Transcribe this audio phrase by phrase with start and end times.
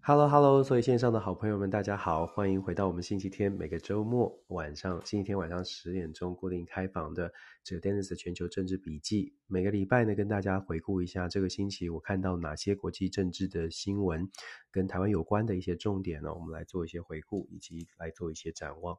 [0.00, 0.62] Hello，Hello！
[0.62, 7.32] 所有线上的好朋友们，大家好，欢迎回到我们星期天每个周末晚上，星期天晚上十点钟固定开房的
[7.64, 9.34] 这个 Dennis 全球政治笔记。
[9.48, 14.30] 每个礼拜呢，跟大家回顾一下这个星期我看到哪些国际政治的新闻，
[14.70, 18.96] 跟台湾有关的一些重点呢，我们来做一些回顾，以及来做一些展望。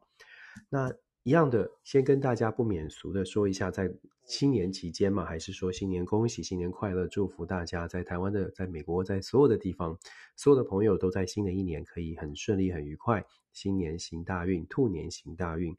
[0.70, 0.92] 那
[1.28, 10.00] 一样的，先跟大家不免俗的说一下，在新年期间嘛，还是说新年恭喜、新年快乐，祝福大家在台湾的、在美国、在所有的地方，
[10.38, 13.26] 所有的朋友都在新的一年可以很顺利、很愉快。
[13.52, 15.76] 新年行大运，兔年行大运。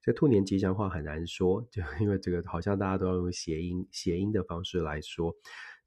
[0.00, 5.34] 这兔年吉祥话很难说， 就因为这个好像大家都要用谐音、谐音的方式来说。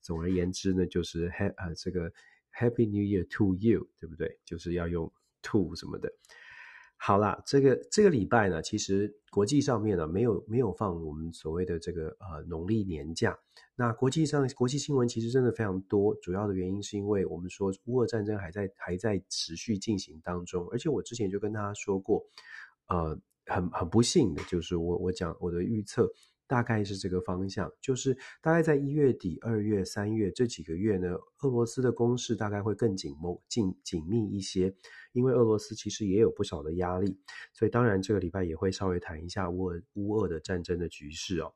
[0.02, 2.12] 总而言之呢，就是 ha 呃这个
[2.52, 4.38] Happy New Year to you，对不对？
[4.44, 5.10] 就是要用
[5.42, 6.12] 兔什么的。
[6.98, 13.38] 好啦，这个这个礼拜呢，其实国际上面呢没有没有放我们所谓的这个呃农历年假。
[13.76, 22.26] 那国际上国际新闻其实真的非常多，主要的原因是因为我们说乌俄战争还在还在持续进行当中，而且我之前就跟大家说过，
[22.88, 26.10] 呃，很很不幸的就是我我讲我的预测。
[26.48, 34.74] 大概是这个方向，就是大概在一月底、二月、三月这几个月呢，俄罗斯的攻势大概会更紧密、紧紧密一些，
[35.14, 37.20] 因为俄罗斯其实也有不少的压力，
[37.54, 41.54] 所以当然这个礼拜也会稍微谈一下乌俄乌俄的战争的局势哦。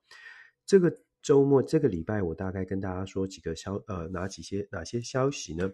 [0.65, 5.69] 这个周末、这个礼拜，我大概跟大家说几个消呃哪几些哪些消息呢？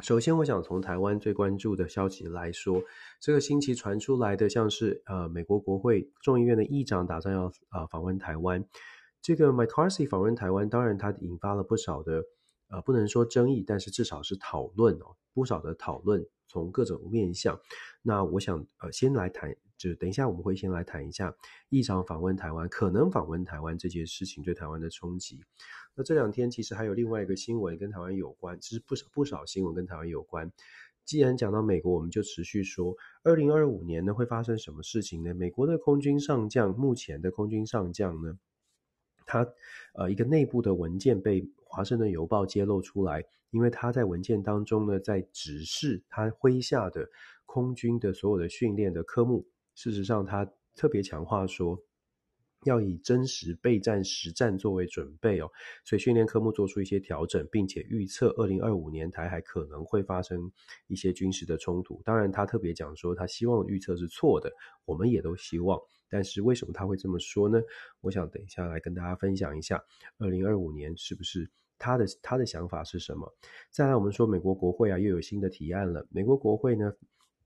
[0.00, 2.82] 首先，我想从台湾最关注的消息来说，
[3.20, 8.64] 这个星期传出来的，像是呃，美国国会众议院的议长打算要呃访问台湾，
[9.22, 12.24] 这个 McCarthy 访问台湾，当然它引发了不少的
[12.70, 17.60] 呃，不能说争议，但是至少是讨论哦，不少的讨论，从各种面向。
[18.02, 19.56] 那我想呃，先来谈。
[19.76, 21.34] 就等一下，我们会先来谈一下
[21.68, 25.40] 异常访问台湾，可能访问台湾这件事情对台湾的冲击。
[25.94, 30.50] 那这两天其实还有另外一个新闻跟台湾有关，其实不少不少新闻跟台湾有关。
[31.04, 35.34] 既然讲到美国，我们就持续说，二零二五年呢会发生什么事情呢？
[35.34, 38.38] 美国的空军上将，目前的空军上将呢，
[39.26, 39.46] 他
[39.92, 47.10] 呃一个内部的文件被华盛顿邮报揭露出来，因为他在文件当中呢，在指示他麾下的
[47.44, 49.46] 空军的所有的训练的科目。
[49.74, 51.82] 事实上，他特别强化说，
[52.64, 55.50] 要以真实备战实战作为准备哦，
[55.84, 60.50] 所以训练科目做出一些调整，并且预测二零二五年台海可能会发生
[60.86, 62.00] 一些军事的冲突。
[62.04, 64.50] 当然，他特别讲说，他希望预测是错的，
[64.84, 65.78] 我们也都希望。
[66.08, 67.60] 但是为什么他会这么说呢？
[68.00, 69.82] 我想等一下来跟大家分享一下，
[70.18, 73.30] 二零二五年是不是他的他的想法是什么？
[73.70, 76.92] 再来，我们说美国国会啊又有新的提案了，美国国会呢？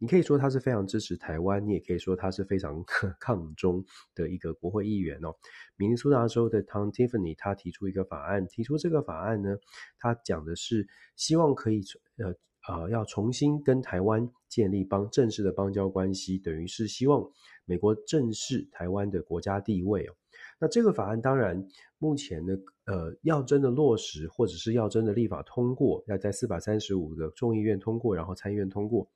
[0.01, 2.85] 你可以说他是非常支持台湾，你也可以说他是非常
[3.19, 5.35] 抗中的一个国会议员哦。
[5.77, 9.57] 明尼苏达州的 Tom Tiffany 他提出一个法案，提出这个法案呢，
[9.99, 11.83] 他讲的是希望可以
[12.19, 12.33] 呃
[12.69, 17.29] 呃要重新跟台湾建立邦正式的邦交关系，等于是希望
[17.65, 20.15] 美国正视台湾的国家地位哦。
[20.61, 21.67] 那这个法案当然
[21.99, 29.09] 目前呢呃要真的落实，或者是要真的立法通过，要在四百三十五个众议院通过，然后参议院通过。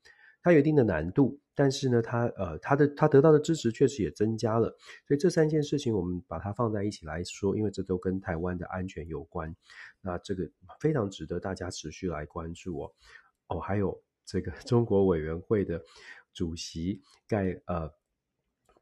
[0.43, 4.69] 它有一定的难度，但是呢，它呃，它的它得到的支持确实也增加了，
[5.07, 9.55] 所以这三件事情我们把它放在一起来说，因为这都跟台湾的安全有关，
[10.01, 12.93] 那这个非常值得大家持续来关注哦。
[13.49, 15.81] 哦，还有这个 中国委员会的
[16.33, 17.89] 主席盖呃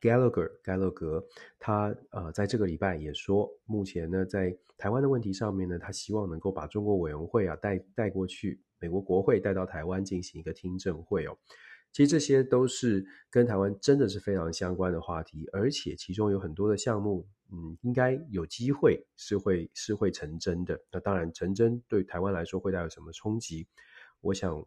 [0.01, 1.23] Gallagher 盖洛格，
[1.59, 8.63] 他呃在这个礼拜也说，目前呢在台湾的问题上面呢，他希望能够把中国委员会啊带带过去。
[8.81, 11.37] 美国国会带到台湾进行一个听证会哦，
[11.93, 20.81] 其实这些都是跟台湾真的是非常相关的话题，而且其中有很多的项目，嗯，应该有机会是会是会成真的。
[20.91, 23.67] 那当然，成真对台湾来说会带有什么冲击？
[24.21, 24.67] 我想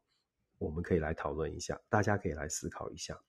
[0.59, 3.19] 我们可以来讨论一下，大家可以来思考一下。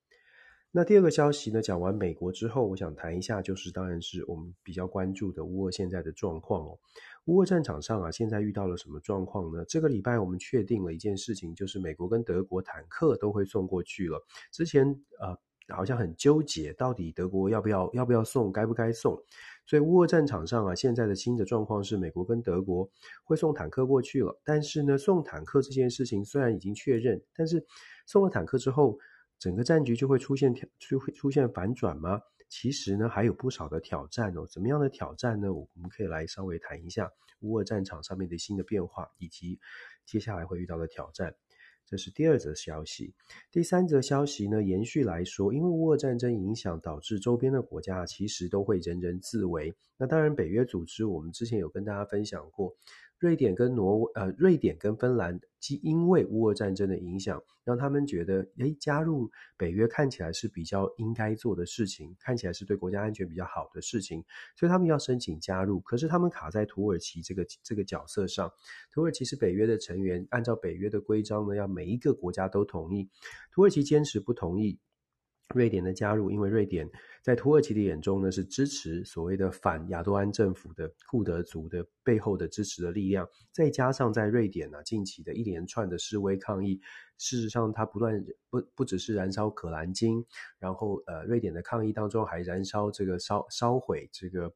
[0.77, 6.79] 那第二个消息呢，讲完美国之后，我想谈一下，就是当然是我们比较关注的乌俄现在的状况哦。
[7.27, 9.65] 乌俄战场上啊，现在遇到了什么状况呢？
[9.67, 14.23] 这个礼拜我们确定了一件事情，就是美国跟德国坦克都会送过去了。
[14.53, 14.87] 之前
[15.21, 15.35] 呃
[15.75, 19.19] 好像很纠结，到底德国要不要要不要送，该不该送？
[19.67, 22.87] 所以乌俄战场上啊，现在的新的状况是美国跟德国
[23.25, 24.39] 会送坦克过去了。
[24.45, 27.65] 但是呢，送坦克这件事情虽然已经确认，但是
[28.05, 28.99] 送了坦克之后，
[29.39, 32.21] 整个战局就会出现就会出现反转吗？
[32.57, 34.47] 其实呢，还有不少的挑战哦。
[34.49, 35.53] 怎么样的挑战呢？
[35.53, 37.11] 我们可以来稍微谈一下
[37.41, 39.59] 乌俄战场上面的新的变化，以及
[40.07, 41.35] 接下来会遇到的挑战。
[41.85, 43.13] 这是第二则消息。
[43.51, 49.75] 第三则消息呢，延续来说，因为乌俄战争影响，导致周边的国家其实都会人人自危。
[49.97, 52.73] 那当然，北约组织我们之前有跟大家分享过。
[53.25, 64.23] 瑞典跟挪，呃，瑞典跟芬兰，即因为乌俄战争的影响，让他们觉得，诶，加入北约看起来是比较应该做的事情，看起来是对国家安全比较好的事情，
[64.55, 65.81] 所以他们要申请加入。
[65.81, 68.53] 可是他们卡在土耳其这个这个角色上，
[68.93, 73.09] 土耳其是北约的成员，按照北约的规章呢，要每一个国家都同意，
[73.51, 74.79] 土耳其坚持不同意。
[75.55, 76.89] 瑞典的加入，因为瑞典
[77.23, 86.81] 在土耳其的眼中呢，是支持所谓的反亚多安政府的库德族的背后的支持的力量，再加上在瑞典呢、啊、近期的一连串的示威抗议，
[87.19, 90.25] 事实上它不断不不只是燃烧可兰经，
[90.59, 94.53] 然后呃瑞典的抗议当中还燃烧这个烧烧毁这个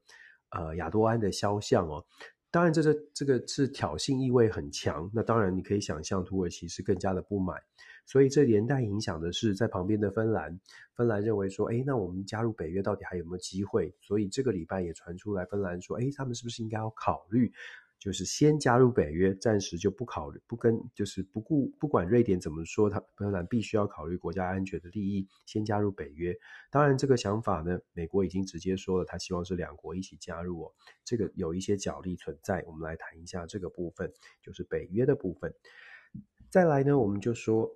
[0.49, 2.03] 呃亚多安的肖像哦，
[2.51, 7.61] 当然这个这个是挑衅意味很强，那当然你可以想象土耳其是更加的不满。
[8.09, 10.59] 所以这连带影响的是，在旁边的芬兰，
[10.95, 13.93] 芬兰认为说，诶，那我们加入北约到底还有没有机会？
[14.01, 17.53] 所以这个礼拜也传出来，芬兰说，诶，他们是不是应该要考虑，
[17.99, 26.35] 就是先加入北约，暂时就不考虑，不跟，就是不顾，不管瑞典怎么说，他芬兰必须要考虑国家安全的利益，先加入北约。
[26.71, 30.71] 当然，这个想法呢，美国已经直接说了，他希望是两国一起加入哦，
[31.05, 32.63] 这个有一些角力存在。
[32.65, 35.53] 我们来谈一下这个部分，就是北约的部分。
[36.49, 37.69] 再来呢，我们就说。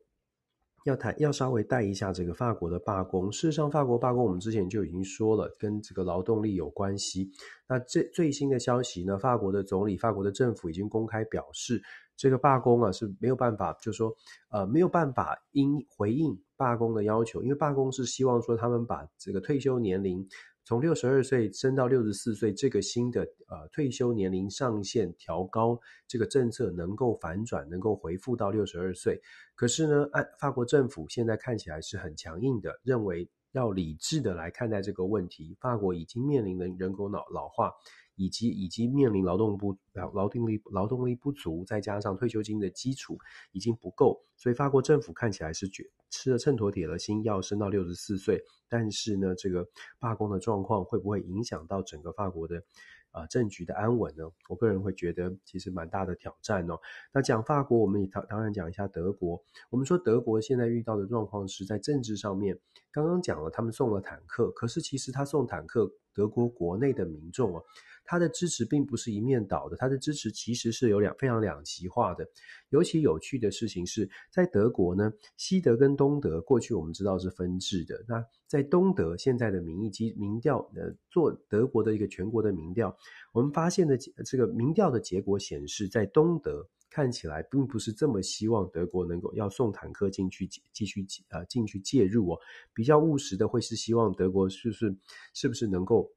[0.84, 3.32] 要谈，要稍微带一下这个法国的罢工。
[3.32, 7.32] 事实上，法国罢工我们之前就已经说了，跟这个劳动力有关系。
[7.68, 11.82] 那最最新的消息呢，法国的总理、法国的政府已经公开表示，
[12.18, 14.14] 这个罢工啊是没有办法，就是说
[14.50, 20.28] 呃没有办法应回应罢工的要求，因为罢工是希望说他们把这个退休年龄。
[20.66, 25.78] 从六十二岁升到六十四岁，这个新的呃退休年龄上限调高，
[26.08, 29.22] 这个政策能够反转，能够回复到六十二岁。
[29.56, 35.58] 可是呢，按法国政府现在看起来是很强硬的，认为要理智的来看待这个问题。
[35.60, 37.72] 法国已经面临的人口老老化。
[38.16, 43.18] 以及以及面临劳动不劳劳动力劳动力不足，再加上退休金的基础
[43.52, 48.44] 已经不够，所以法国政府看起来是觉吃了秤砣铁了心，要升到六十四岁。
[48.70, 49.68] 但是呢，这个
[50.00, 52.64] 罢工的状况会不会影响到整个法国的
[53.12, 54.24] 啊、政局的安稳呢？
[54.50, 56.80] 我个人会觉得其实蛮大的挑战哦。
[57.14, 59.40] 那讲法国，我们也当当然讲一下德国。
[59.70, 62.58] 我们说德国现在遇到的状况是在政治上面，
[62.92, 67.62] 刚刚讲了他们送了坦克，可是其实他送坦克，德国国内的民众啊。
[68.06, 72.28] 他的支持并不是一面倒的，他的支持其实是有两非常两极化的。
[72.70, 78.04] 尤其有趣的事情是在德国呢，西德跟东德过去我们知道是分治的。
[78.08, 82.96] 那在东德现在的民意基民调，呃，做德国的一个全国的民调，
[83.32, 92.40] 我们发现的这个民调的结果显示，在东德看起来并不是这么希望德国能够要送坦克进去继续呃进去介入哦，
[92.74, 94.96] 比较务实的会是希望德国是不是
[95.34, 96.12] 是不是能够。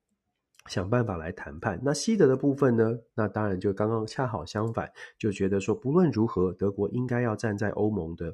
[0.68, 1.80] 想办法来谈判。
[1.82, 2.98] 那西德的部分呢？
[3.14, 8.26] 那当然就刚刚恰好相反，就觉得说不论如何，德国应该要站在欧盟的，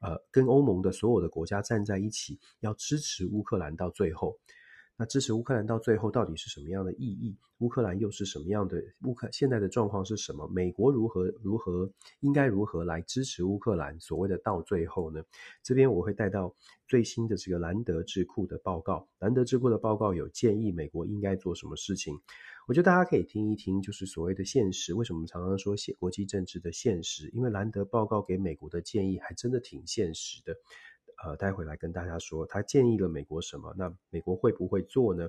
[0.00, 4.38] 呃，跟欧盟的所有的国家站在一起，要支持乌克兰到最后。
[4.96, 7.36] 那支持乌克兰到最后到底是什么样的意义？
[7.58, 8.82] 乌克兰又是什么样的？
[9.04, 10.46] 乌克现在的状况是什么？
[10.48, 11.90] 美国如何如何
[12.20, 13.98] 应该如何来支持乌克兰？
[14.00, 15.22] 所谓的到最后呢？
[15.62, 16.54] 这边我会带到
[16.86, 19.08] 最新的这个兰德智库的报告。
[19.18, 22.20] 兰德智库的报告有建议美国应该做什么事情？
[22.68, 24.92] 我觉得大家可以听一听，就是所谓的现实。
[24.94, 27.28] 为什么常常说现国际政治的现实？
[27.30, 30.54] 因为兰德报告给美国的建议还真的挺现实的。
[31.24, 33.72] 呃，待会来跟大家说，他建议了美国什么？
[33.78, 35.28] 那美国会不会做呢？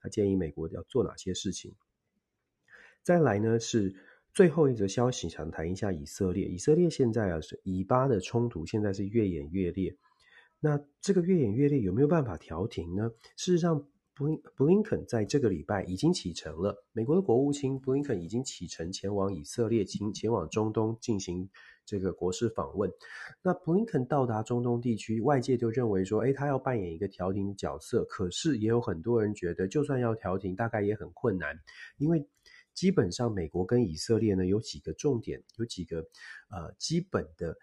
[0.00, 1.74] 他建议美国要做哪些事情？
[3.04, 3.94] 再来呢，是
[4.32, 6.48] 最后一则消息，想谈一下以色列。
[6.48, 9.96] 以色列现在啊，是以巴的冲突现在是越演越烈。
[10.58, 13.12] 那这个越演越烈有没有办法调停呢？
[13.36, 16.84] 事实上，布林布林肯在这个礼拜已经启程了。
[16.92, 21.48] 美国的国务卿布林肯已经启程前往以色列，前前往中东进行。
[21.88, 22.92] 这个国事访问，
[23.40, 28.04] 那布林肯到达中东地区，外界就认为说，哎，他要扮演一个调停的角色。
[28.04, 31.58] 可是也有很多人觉得，就算要调停，大概也很困难，
[31.96, 32.28] 因为
[32.74, 36.00] 基本上美国跟以色列呢有几个重点，有几个
[36.50, 37.56] 呃基本的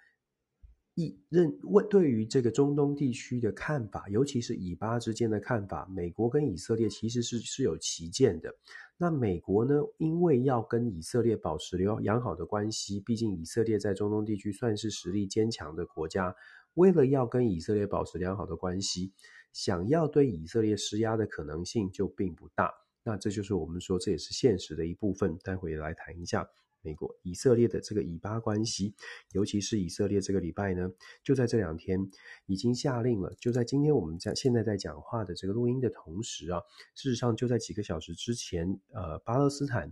[0.95, 8.55] 一认问对于这个中东地区的看法，尤其是以巴之间的看法，美国跟以色列其实是是有歧见的。
[8.97, 9.75] 那美国呢？
[9.97, 16.33] 因为要跟以色列保持良良好的关系，毕竟以色列在中东地区算是实力坚强的国家。
[16.75, 19.11] 为了要跟以色列保持良好的关系，
[19.51, 22.73] 想要对以色列施压的可能性就并不大。
[23.03, 25.37] 那这就是我们说，这也是现实的一部分。
[25.43, 26.49] 待会来谈一下
[26.85, 28.93] 美国以色列的这个以巴关系，
[29.31, 30.89] 尤其是以色列这个礼拜呢，
[31.23, 31.99] 就在这两天
[32.45, 33.33] 已经下令了。
[33.39, 36.61] 就在今天我们在现在在讲话的这个录音的同时啊，
[36.93, 39.91] 事实上就在几个小时之前，呃，巴勒斯坦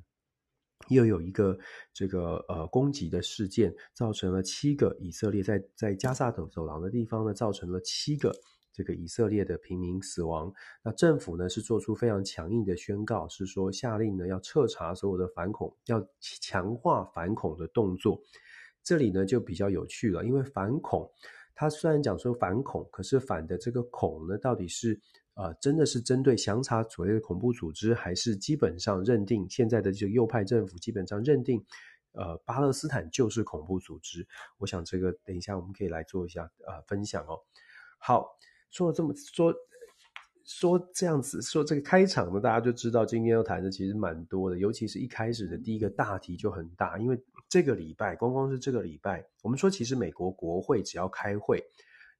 [0.89, 1.57] 又有一个
[1.91, 8.31] 这个呃攻击的事件，造成了七个以色列在在加萨走走廊的地方呢，造成了七个。
[8.73, 10.51] 这个以色列的平民死亡，
[10.83, 18.19] 那政府呢是做出非常强硬的宣告，是说下令呢要彻查所有的反恐，要强化反恐的动作。
[18.81, 21.07] 这里呢就比较有趣了，因为反恐，
[21.53, 24.99] 它虽然讲说反恐，可是反的这个恐呢，到底是
[25.35, 31.63] 呃真的是针对详查所谓的恐怖组织，还是基本上认定现在的这个右派政府基本上认定
[32.13, 34.27] 呃巴勒斯坦就是恐怖组织？
[34.57, 37.39] 我想这个等一下我们可以来做一下呃分享哦。
[37.99, 38.25] 好。
[38.73, 39.53] 说了这么说，
[40.43, 51.63] 说这样子说这个开场呢，大家就知道今天要谈的其实蛮多的，尤其是一开始的第一个大题就很大，因为这个礼拜，光光是这个礼拜，我们说其实美国国会只要开会，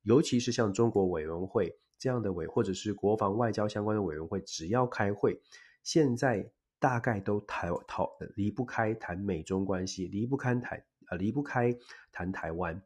[0.03, 5.41] 尤其是像中国委员会这样的委，或者是国防外交相关的委员会，只要开会，
[5.81, 11.75] 现在大概都谈讨离不开谈美中关系，离不开谈呃离不开
[12.12, 12.79] 谈台湾。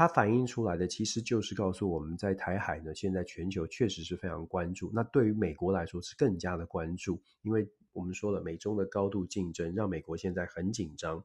[0.00, 4.90] 它反映出来的其实就是告诉我们在台海呢，现在全球确实是非常关注。
[4.94, 11.22] 那对于美国来说是更加的关注，因为我们说了美中的高度竞争，让美国现在很紧张。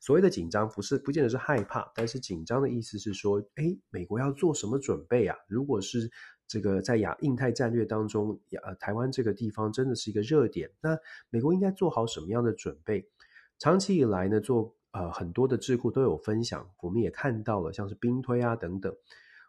[0.00, 5.36] 所谓的紧张不是不见得是害怕，但是紧张的意思是说，诶，美国要做什么准备啊？
[5.48, 6.08] 如果是
[6.46, 10.96] 这个在亚印太战略当中，亚台湾这个地方真的是一个热点，那
[11.28, 13.04] 美国应该做好什么样的准备？
[13.58, 14.76] 长期以来呢，做。
[14.92, 18.94] 呃，很多的智库都有分享，我们也看到了，像是兵推啊等等。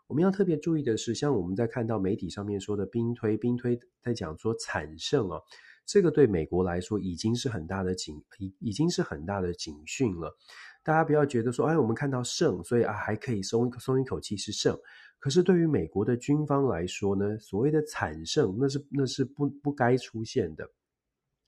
[0.08, 5.40] 我们要特别注意的是，像我们在看到媒体上面说的兵推，兵推在讲说惨胜啊，
[5.86, 10.34] 这个对美国来说已经是很大的警，已已经是很大的警讯了。
[10.84, 14.78] 大家不要觉得说，哎，我们看到胜，所以啊还可以松松一口气是胜。
[15.20, 20.70] 可是对于美国的军方来说呢，所谓的惨胜，那是那是不不该出现的。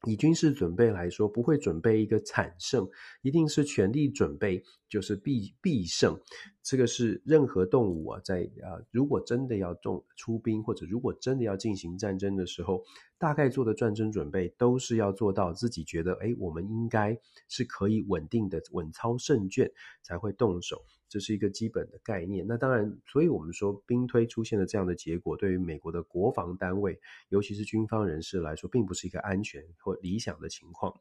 [0.06, 2.88] 以军事准备来说，不会准备一个惨胜，
[3.22, 4.64] 一定是全力准备，
[4.96, 6.18] 就是必必胜。
[6.64, 12.82] 这个是任何动物啊，在啊，如果真的要动出兵，或者如果真的要进行战争的时候，
[13.18, 19.70] 大概做的战争准备都是要做到自己觉得，哎，我们应该是可以稳定的稳操胜券
[20.02, 20.82] 才会动手。
[21.08, 22.46] 这是一个基本的概念。
[22.48, 27.00] 那当然，所以我们说兵推出现了这样的结果，对于美国的国防单位，
[27.30, 30.92] 尤其是军方人士来说，并不是一个安全或理想的情况。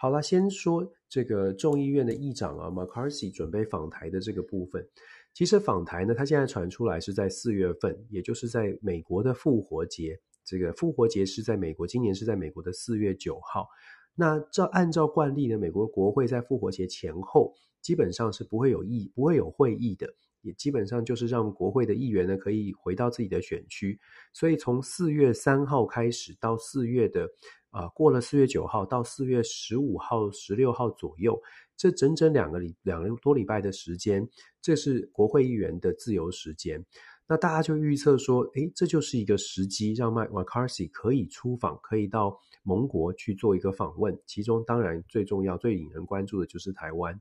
[0.00, 4.88] 好了，先说这个众议院的议长啊，McCarthy 准备访台的这个部分。
[5.34, 10.16] 其实访台呢，他现在传出来是在四月份，也就是在美国的复活节。
[10.44, 13.66] 这个复活节是在美国，今年是在美国的四月九号。
[14.14, 17.52] 那照按照惯例呢，美国国会在复活节前后。
[17.80, 20.06] 基本上是不会有议不会有会议的，
[20.42, 23.98] 也基本上就是让国会的议员呢可以回到自己的选区。
[24.34, 27.26] 所以从四月三号开始到四月的、
[27.70, 31.38] 呃，过了四月九号到四月十五号、十六号左右，
[31.76, 34.26] 这整整两个礼两个多礼拜的时间，
[34.60, 36.84] 这是国会议员的自由时间。
[37.26, 44.18] 那大家就预测说，诶，这就是一个时机，让麦麦卡西可以出访，可以到盟国去做一个访问。
[44.24, 47.20] 其中当然最重要、最引人关注的就是台湾。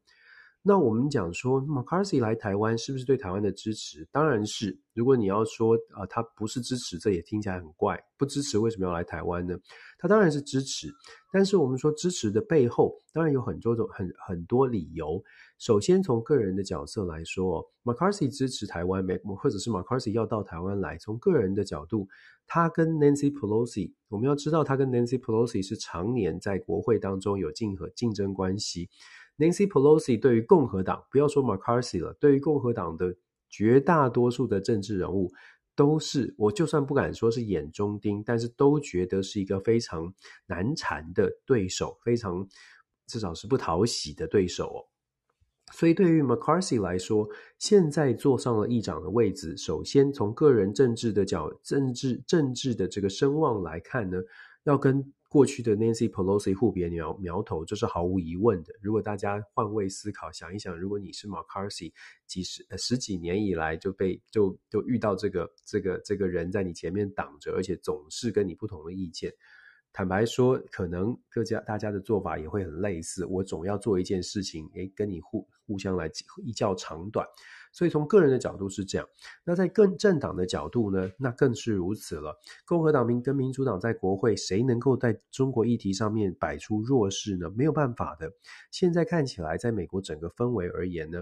[0.63, 4.05] 那我们讲说，McCarthy 来台湾是不是对台湾的支持？
[4.11, 4.77] 当然是。
[4.93, 8.03] 如果你要说啊、呃，他不是支持，这也听起来很怪。
[8.17, 9.55] 不支持为什么要来台湾呢？
[9.97, 10.89] 他当然是支持。
[11.31, 15.23] 但是我们说支持的背后，当然有很多种很很多理由。
[15.57, 20.97] 首先从个人的角色来说，McCarthy 支持台湾，没或者是 McCarthy 要到台湾来。
[20.97, 22.09] 从个人的角度，
[22.45, 28.89] 他跟 Nancy Pelosi，我们要知道他跟 Nancy Pelosi 是常年在国会当中有竞合竞争关系。
[29.37, 33.15] Nancy Pelosi 对于共和党，不要说 McCarthy 了，对于共和党的
[33.49, 35.31] 绝大多数的政治人物，
[35.75, 40.11] 都是我就算不敢说是眼中钉，但是都觉得是一个非常
[40.47, 42.47] 难缠的对手，非常
[43.05, 44.79] 至少是不讨喜的对手哦。
[45.71, 47.29] 所以对于 McCarthy 来说，
[47.59, 54.17] 现在坐上了议长的位置，首先从个人政治的角政治政治的这个声望来看呢，
[54.63, 55.13] 要跟。
[55.29, 58.73] 过去的 Nancy Pelosi 互别苗苗头，这是毫无疑问的。
[58.81, 61.91] 如果大家换位思考，想一想，如果你是 McCarthy，
[62.25, 69.33] 几十呃十几年以来就被就就遇到这个这个这个人在你前面挡着，而且总是跟你不同的意见，
[69.91, 73.25] 坦白说，可能各家大家的做法也会很类似。
[73.25, 76.09] 我总要做一件事情，诶，跟你互互相来
[76.43, 77.27] 一较长短。
[77.77, 79.07] 所以从个人的角度是这样，
[79.43, 82.35] 那在更政党的角度呢，那更是如此了。
[82.65, 87.51] 共和党民跟民主党在国会，谁能够在中国议题上面摆出弱势呢？
[87.55, 88.31] 没有办法的。
[88.71, 91.21] 现在看起来，在美国整个氛围而言呢，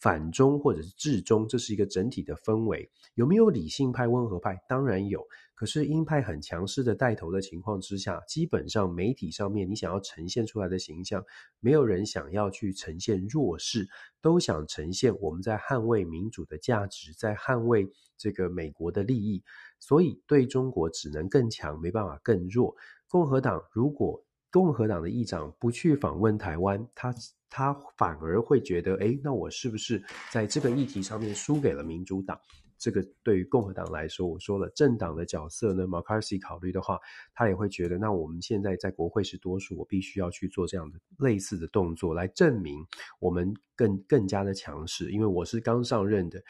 [0.00, 2.90] 反中或者是治中，这是一个整体的氛围。
[3.14, 4.60] 有没有理性派、温和派？
[4.68, 5.24] 当然有。
[5.62, 11.24] 可是鹰派很强势的带头的情况之下，基本上媒体上面你想要呈现出来的形象，
[11.60, 13.88] 没有人想要去呈现弱势，
[14.20, 17.88] 都想呈现我们在捍卫民主的价值，在捍卫
[18.18, 19.40] 这个美国的利益，
[19.78, 22.74] 所以对中国只能更强，没办法更弱。
[23.06, 27.14] 共和党如果共和党的议长不去访问台湾，他
[27.48, 30.02] 他反而会觉得，诶，那我是不是
[30.32, 32.36] 在这个议题上面输给了民主党？
[32.82, 36.98] 这个对于共和党来说，我说了政党的角色呢，McCarthy 考虑的话，
[37.32, 42.84] 他也会觉得，那我们现在在国会是多数，我必须要去做这样的类似的动作，来证明
[43.20, 45.12] 我们更更加的强势。
[45.12, 46.42] 因为我是刚上任的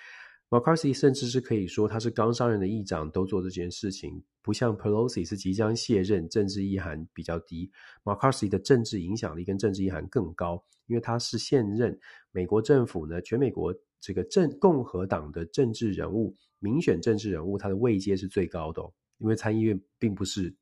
[0.48, 7.70] ，McCarthy 甚至是可以说他是刚上任的议长都做这件事情，不像 Pelosi 是即将卸任，政治意涵比较低。
[8.04, 13.74] McCarthy 的政治影响力跟政治意涵更高，因为他是现任美国政府呢，全美国。
[14.02, 20.52] 这个政共和党的政治人物，民选政治人物，他的位阶是最高的哦，因为参议院并不是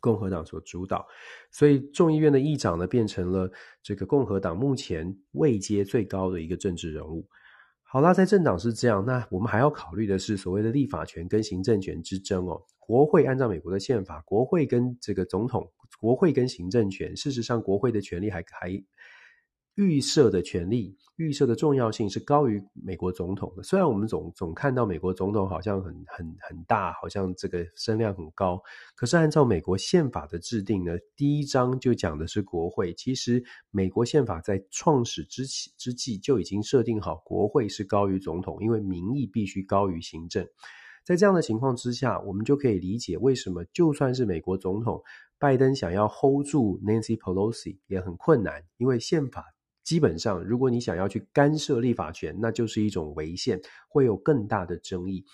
[0.00, 1.06] 共和党所主导，
[1.52, 3.48] 所以众议院的议长呢，变成了
[3.80, 7.24] 这个共和党目前位阶最高的一个政治人物。
[7.84, 12.60] 好啦，在政党是这样，那我们还要考虑的是所谓的立法权跟行政权之争哦。
[12.80, 18.84] 国会按照美国的宪法，国会跟这个总统，国会跟行政权，事实上国会的权力还还。
[19.76, 23.62] 预设的权利，预设的重要性是高于美国总统的。
[23.64, 28.62] 虽然我们总总看到美国总统好像很很很大，好像这个声量很高，
[28.94, 32.94] 可是按照美国宪法的制定呢，第一章就讲的是国会。
[32.94, 40.46] 其实美国宪法在创始之起之际就已经设定好，国会是高于总统，因为民意必须高于行政。
[41.04, 45.02] 在这样的情况之下，我们就可以理解为什么就算是美国总统
[45.38, 49.44] 拜登想要 hold 住 Nancy Pelosi 也很困难，因为宪法。
[49.84, 55.24] 基本上，如果你想要去干涉立法权，那就是一种违宪，会有更大的争议。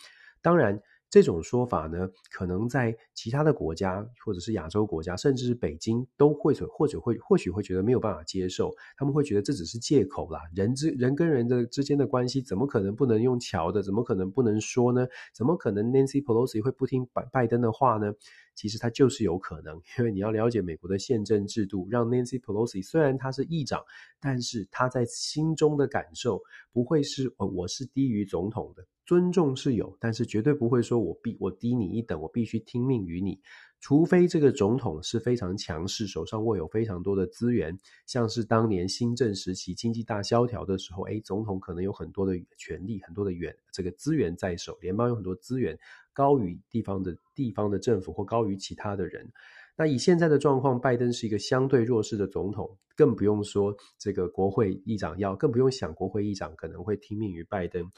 [0.42, 0.78] 当然，
[1.10, 8.72] 这种说法呢，可能在其他的国家，或者是亚洲国家，甚至是北京，都会或者会或许会觉得没有办法接受。
[8.96, 13.82] 他们会觉得这只是借口啦，人之人跟人的之间的关系，怎么可能不能用桥的？
[13.82, 15.04] 怎么可能不能说呢？
[15.34, 18.14] 怎么可能 Nancy Pelosi 会不听拜拜登的话呢？
[18.54, 23.82] 其实他就是有可能，因为你要了解美国的宪政制度，让 Nancy Pelosi 虽然他是议长，
[24.20, 33.40] 但是他在心中的感受不会是呃，我是低于总统的，尊重是有，但是绝对不会说我必我低你一等，我必须听命于你。
[33.80, 45.76] 除非这个总统是非常强势，手上握有非常多的资源，像是当年新政时期经济大萧条的时候，诶，总统可能有很多的权力，很多的源这个资源在手，联邦有很多资源
[46.12, 49.28] 高于地方的地方的政府或高于其他的人。
[49.76, 57.90] 那以现在的状况，拜登是一个相对弱势的总统，更不用说这个国会议长要，更不用想国会议长可能会听命于拜登。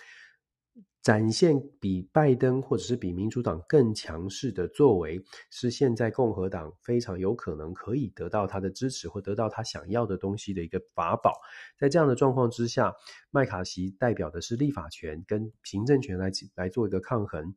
[1.03, 11.33] 展现比拜登或者是比民主党更强势的作为，是现在共和党非常有可能可以得到他的支持或得到他想要的东西的一个法宝。
[11.77, 12.95] 在这样的状况之下，
[13.33, 17.53] 麦卡锡代表的是立法权跟行政权来来做一个抗衡，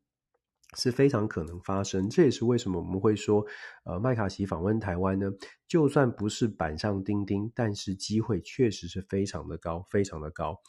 [0.75, 2.09] 是非常可能发生。
[2.09, 3.45] 这也是为什么我们会说，
[3.83, 5.29] 呃，麦卡锡访问台湾呢，
[5.67, 10.59] 就算不是板上钉钉，但是机会确实是非常的高，非常的高。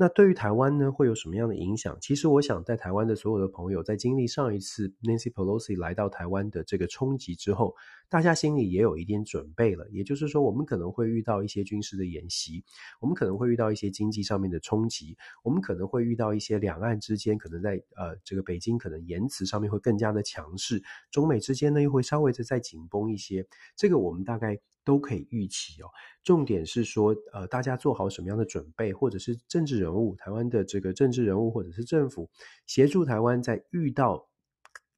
[0.00, 1.98] 那对于台湾呢，会有什么样的影响？
[2.00, 7.74] 其实我想，在台湾的所有的朋友，在经历上一次 Nancy Pelosi 来到台湾的这个冲击之后，
[8.08, 9.88] 大家心里也有一点准备了。
[9.90, 12.62] 也就是说，我们可能会遇到一些军事的演习，
[13.00, 20.80] 我们可能会遇到一些经济上面的冲击，我们可能会遇到一些两岸之间可能在呃这个北京可能言辞上面会更加的强势，
[21.10, 23.44] 中美之间呢又会稍微的再紧绷一些。
[23.74, 24.60] 这个我们大概。
[24.88, 25.86] 都可以预期哦。
[26.24, 32.30] 重点是说，呃，大家做好什么样的准备，或者是政治人物，台湾的这个政治人物，或者是政府
[32.66, 34.26] 协助台湾在遇到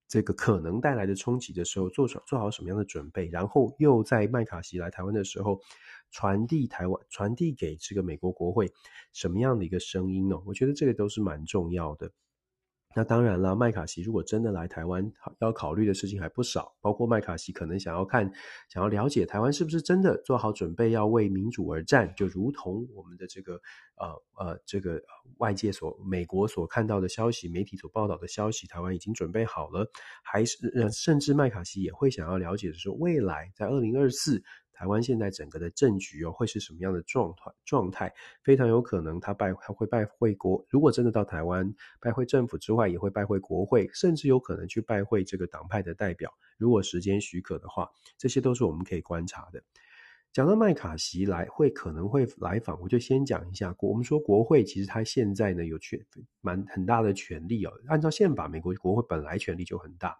[0.07, 5.61] 这个可能带来的冲击的时候，做做好什么样的准备，然后又在麦卡锡来台湾的时候，
[6.13, 8.73] 传递台湾，传递给这个美国国会
[9.13, 10.37] 什么样的一个声音呢？
[10.47, 12.13] 我觉得这个都是蛮重要的。
[12.93, 18.29] 那当然了，麦卡锡如果真的来台湾，要考虑的事情还不少，包括麦卡锡可能想要看、
[18.69, 23.55] 想要了解台湾是不是真的做好准备要为民主而战，就如同我们的这个
[23.97, 24.09] 呃
[24.45, 25.01] 呃这个
[25.39, 29.89] 外界所美国所看到的消息、媒体所报道的消息，台湾已经准备好了，
[30.25, 30.59] 还是
[30.91, 34.43] 甚至麦卡锡也会想要了解的是，未来在二零二四。
[34.81, 38.11] 台湾现在整个的政局哦会是什么样的状态状态，
[38.43, 49.63] 非常有可能他拜他会拜会国，如果真的到台湾拜会政府之外，也会拜会国会，甚至有可能去拜会这个党派的代表，如果时间许可的话，这些都是我们可以观察的。
[50.33, 53.77] 讲到麦卡锡来会可能会来访，我就先讲一下。
[53.81, 56.01] 我们说国会其实它现在呢有权
[56.41, 57.73] 蛮很大的权力哦。
[57.89, 60.17] 按照宪法，美国国会本来权力就很大。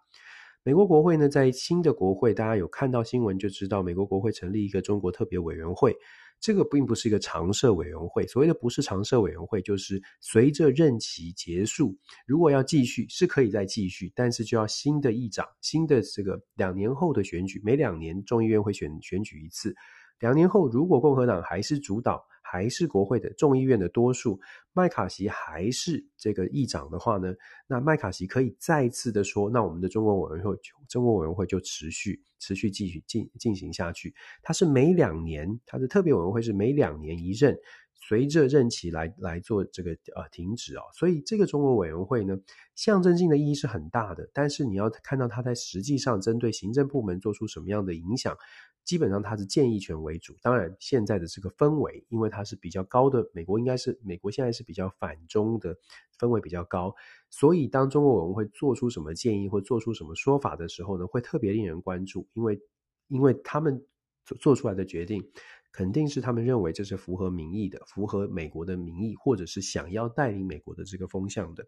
[0.63, 5.95] 美国国会呢，在新的国会，大家有看到新闻就知道，美国国会成立一个中国特别委员会。
[6.39, 11.97] 这个并不是一个常设委员会，所谓的不是常设委员会，就是随着任期结束，
[12.27, 19.73] 如果要继续是可以再继续，但是就要新的议长，新的这个两年后的选举，每两年众议院会选选举一次。
[20.19, 24.37] 两年后，如果共和党还是主导，还是国会的众议院的多数，
[24.73, 27.33] 麦卡锡还是这个议长的话呢，
[27.65, 30.53] 那麦卡锡可以再次的说，那我们的中国委员会，
[30.89, 34.13] 中国委员会就持续持续继续进进行下去。
[34.43, 37.57] 它是每两年，它的特别委员会是每两年一任，
[37.93, 42.37] 随着任期来来做这个呃停止啊、所以这个中国委员会呢，
[42.75, 48.35] 象征性的意义是很大的，但是你要看到它在实际上针对行政部门做出什么样的影响。
[48.83, 55.77] 基本上它是建议权为主，当然现在的这个氛围，因为它是比较高的，美国应该是美国现在是比较反中的
[56.19, 56.93] 氛围比较高，
[57.29, 62.59] 所以当中国委员会做出什么建议或做出什么说法的时候呢，会特别令人关注，因为
[63.07, 63.85] 因为他们
[64.25, 65.23] 做做出来的决定，
[65.71, 71.67] 肯定是他们认为这是符合民意的，符合美国的民意，或者是想要带领美国的这个风向的。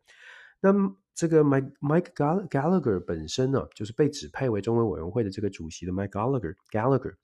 [0.65, 0.71] 那，
[1.13, 7.15] 这个 Mike Mike Gallagher 本身呢，就是被指派为中文委员会的这个主席的 Mike Gallagher Gallagher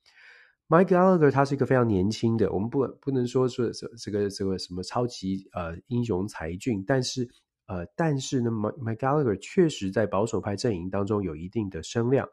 [0.68, 7.30] Mike Gallagher，他是一个非常年轻的，我们不不能说是这这个这个什么超级呃英雄才俊，但是
[7.68, 12.28] 呃但是呢，Mike Mike Gallagher 确实在保守派阵营当中有一定的声量。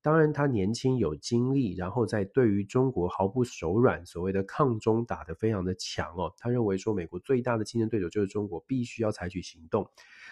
[0.00, 6.32] 当然，他年轻有精力，然后在对于中国毫不手软，所谓的抗中打得非常的强哦。
[6.38, 9.88] 他认为说，美国最大的竞争对手就是中国，必须要采取行动。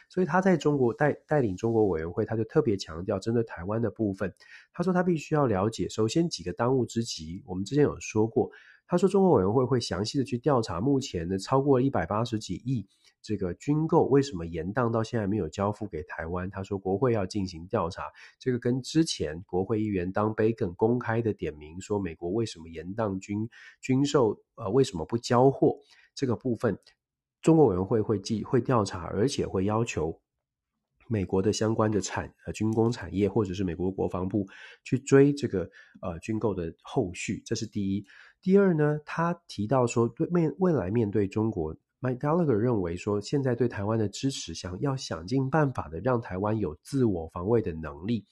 [0.09, 4.33] 所以他在中国带带领中国委员会，他就特别强调针对台湾的部分。
[4.73, 8.51] 他说他必须要了解，首先几个当务之急，我们之前有说过。
[8.89, 12.87] 他说中国委员会会详细的去调查目前的超过一百八十几亿
[13.21, 16.49] 这个军购为什么延宕到现在没有交付给台湾。
[16.49, 18.05] 他说国会要进行调查，
[18.39, 23.49] 这个跟之前国会议员当贝肯公开的点名说美国为什么延宕军
[23.81, 25.77] 军售，呃为什么不交货
[26.15, 26.79] 这个部分。
[27.43, 30.21] 中国委员会会记会调查，而且会要求
[31.09, 34.47] 美国的相关的产呃军工产业，或者是美国国防部
[34.83, 35.71] 去追这个
[36.03, 38.05] 呃军购的后续，这是第一。
[38.43, 48.27] 第二呢，他提到说，对面未来面对中国，Mike Gallagher 认为说，现在对台湾的支持，想要想尽办法的让台湾有自我防卫的能力。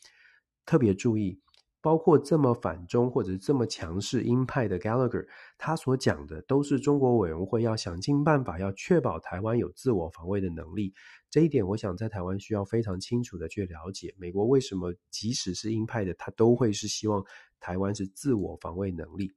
[0.67, 1.41] 特别注意。
[1.85, 5.27] 包括这么反中或者这么强势鹰派的 Gallagher，
[5.59, 10.95] 他所讲的都是中国委员会要想尽办法要确保台湾有自我防卫的能力。
[11.29, 17.23] 这一点，我想在台湾需要非常清楚的去了解，美国为什么即使是鹰派的，他都会是希望
[17.61, 19.31] 台湾是自我防卫能力。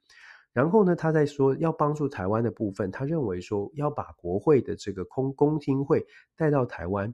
[0.54, 6.08] 然后呢，他在说要帮助台湾的部分，他认为说要把国会的这个空公听会
[6.38, 7.14] 带到台湾。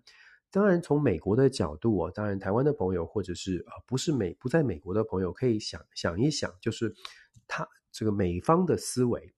[0.53, 6.93] 当然，从美国的角度哦，当然台湾的朋友或者是呃不是美不在美国的朋友，可以想想一想，就是
[7.47, 9.33] 他这个美方的思维。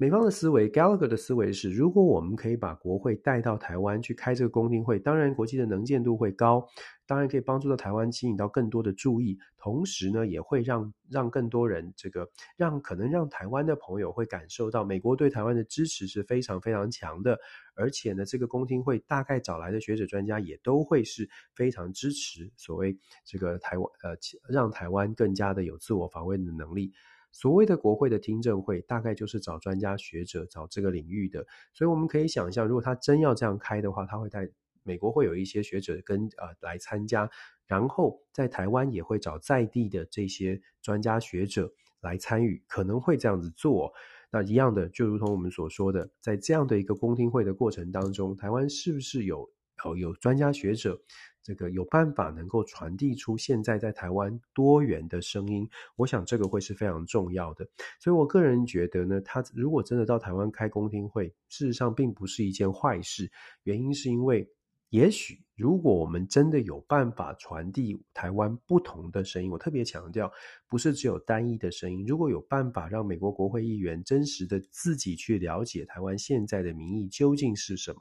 [0.00, 6.66] 美方的思维，Gallagher 的思维是，如果我们可以把国会带到台湾去开这个公听会，当然国际的能见度会高，
[7.06, 17.38] 当然可以帮助到台湾吸引到更多的注意，同时呢，也会让让更多人这个让可能让台湾的朋友会感受到美国对台湾的支持是非常非常强的，
[17.74, 24.16] 而且呢，这个公听会大概找来的学者专家也都会是非常支持所谓这个台湾呃
[24.48, 26.90] 让台湾更加的有自我防卫的能力。
[27.32, 31.46] 所谓的国会的听证会，大概就是找专家学者，找这个领域的。
[31.72, 34.48] 所以我们可以想象，如果他真要这样开的话，他会带
[34.82, 37.30] 美国会有一些学者跟呃来参加，
[37.66, 43.92] 然后在台湾也会找在地的这些专家学者来参与，可能会这样子做。
[44.32, 49.50] 那一样的，就如同我们所说的，在这样的一个公听会的过程当中，台湾是不是有
[49.84, 51.00] 有有专家学者？
[51.42, 57.66] 这个有办法能够传递出现在在台湾多元的声音，我想这个会是非常重要的。
[57.98, 63.30] 所以我个人觉得呢，他如果真的到台湾开公听会，事实上并不是一件坏事。
[63.62, 64.46] 原因是因为，
[64.90, 70.30] 也许如果我们真的有办法传递台湾不同的声音，我特别强调，
[70.68, 72.04] 不是只有单一的声音。
[72.04, 78.00] 如果有办法让美国国会议员真实的自己去了解台湾现在的民意究竟是什么，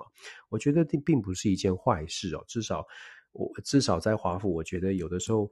[0.50, 2.86] 我觉得这并不是一件坏事哦，至少。
[3.32, 5.50] 我至少在华府，我觉得有的时候，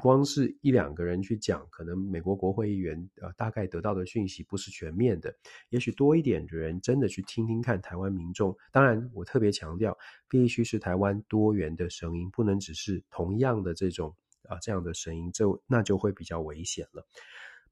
[0.00, 5.34] 光是一两个人去讲，可能美国国会议员呃大概得到的讯息不是全面的，
[5.70, 8.54] 也许多一点的人真的去听听看台湾民众。
[8.70, 9.96] 当然，我特别强调，
[10.28, 14.14] 必须是台湾多元的声音，不能只是同样的这种
[14.48, 17.06] 啊这样的声音，这那就会比较危险了。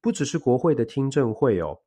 [0.00, 1.80] 不只是国会的听证会哦。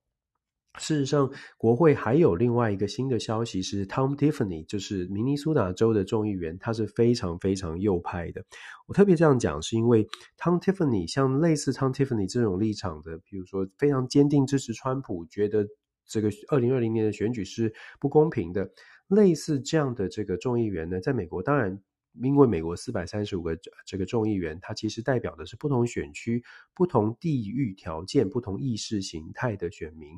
[0.79, 8.43] 事实上，国会还有另外一个新的消息是，Tom Tiffany，就是明尼苏达州的众议员，他是非常非常右派的。
[8.87, 10.05] 我特别这样讲，是因为
[10.37, 15.67] Tom Tiffany 像类似 Tom Tiffany 这种立场的，比如说非常坚定支持川普，觉得
[16.07, 18.69] 这个二零二零年的选举是不公平的，
[19.07, 21.81] 类似这样的这个众议员呢，在美国当然。
[22.21, 26.43] 因为美国四百三十五个这个众议员，它其实代表的是不同选区、
[26.75, 30.09] 不同地域条件、不同意识形态的选民，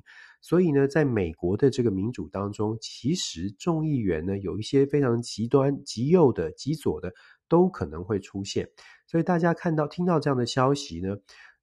[0.41, 7.13] 所以呢，在美国的这个民主当中，其实众议员呢有一些非常极端、极右的、极左的
[7.47, 8.69] 都可能会出现，
[9.07, 11.15] 所以大家看到、听到这样的消息呢。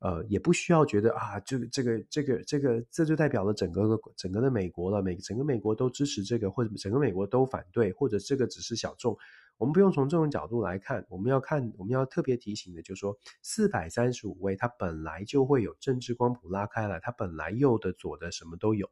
[0.04, 5.00] 呃，也不需要觉得啊，这个、这个、这个、这个，这就代表了整个的、整个的美国了。
[5.00, 9.16] 美整个美国都支持这个，或者整个美国都反对，或者这个只是小众。
[9.62, 18.90] 我们不用从这种角度来看，我们要看，我们要特别提醒的，就是说，四百三十五位，他本来就会有政治光谱拉开了，他本来右的、左的什么都有。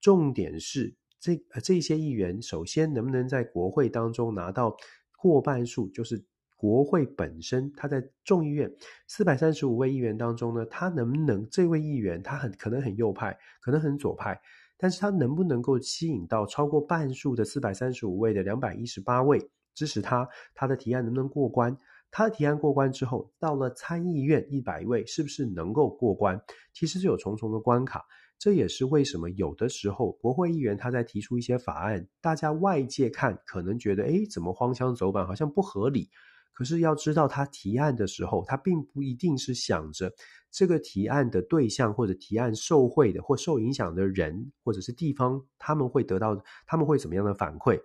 [0.00, 4.76] 重点是这呃这些议员，首先能不能在国会当中拿到
[5.16, 6.24] 过半数，就是。
[6.60, 8.68] 国会本身，他在众议院
[9.06, 14.40] 四百三十五位议员当中呢，他能不能这位议员他很可能很右派，可能很左派，
[14.76, 19.38] 但是他能不能够吸引到超过半数的四百三十五位的两百一十八位
[19.78, 21.78] 支持他，他的提案能不能过关？
[22.10, 26.40] 他的提案过关之后，到了参议院一百位是不是能够过关？
[26.72, 28.04] 其实是有重重的关卡，
[28.40, 36.10] 这也是为什么有的时候国会议员他在提出一些法案，大家外界看可能觉得，诶，怎么荒腔走板，好像不合理。
[36.54, 40.12] 可是要知道，他提案的时候，他并不一定是想着
[40.50, 46.36] 这个提案的对象或者提案受贿的或受影响的人，或者是地方，他们会得到，
[46.66, 47.78] 他们会怎么样的反馈？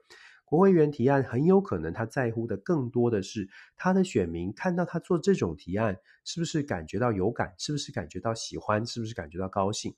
[0.45, 7.53] 国会议员提案很有可能他在乎的更多的是他的选民看到他做这种提案，是不是感觉到有感？
[7.58, 8.86] 是不是感觉到喜欢？
[8.86, 9.95] 是不是感觉到高兴？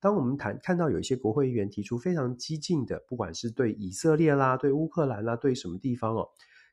[0.00, 6.28] 当我们谈看到有一些国会议员提出非常激进的，不管是对以色列啦、对乌克兰啦、对什么地方哦。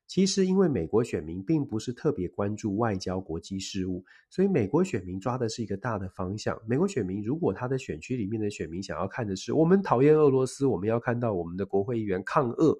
[0.07, 6.55] 其实，因为美国选民并不是特别关注外交国际事务，所以美国选民抓的是一个大的方向。
[6.67, 12.77] 美国选民如果他的选区里面的选民想要看的是我们讨厌俄罗斯，我们要看到我们的国会议员抗俄，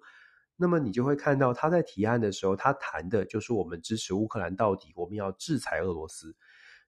[0.57, 6.35] 那么你就会看到他在提案的时候，他谈的就是我们支持乌克兰到底，我们要制裁俄罗斯。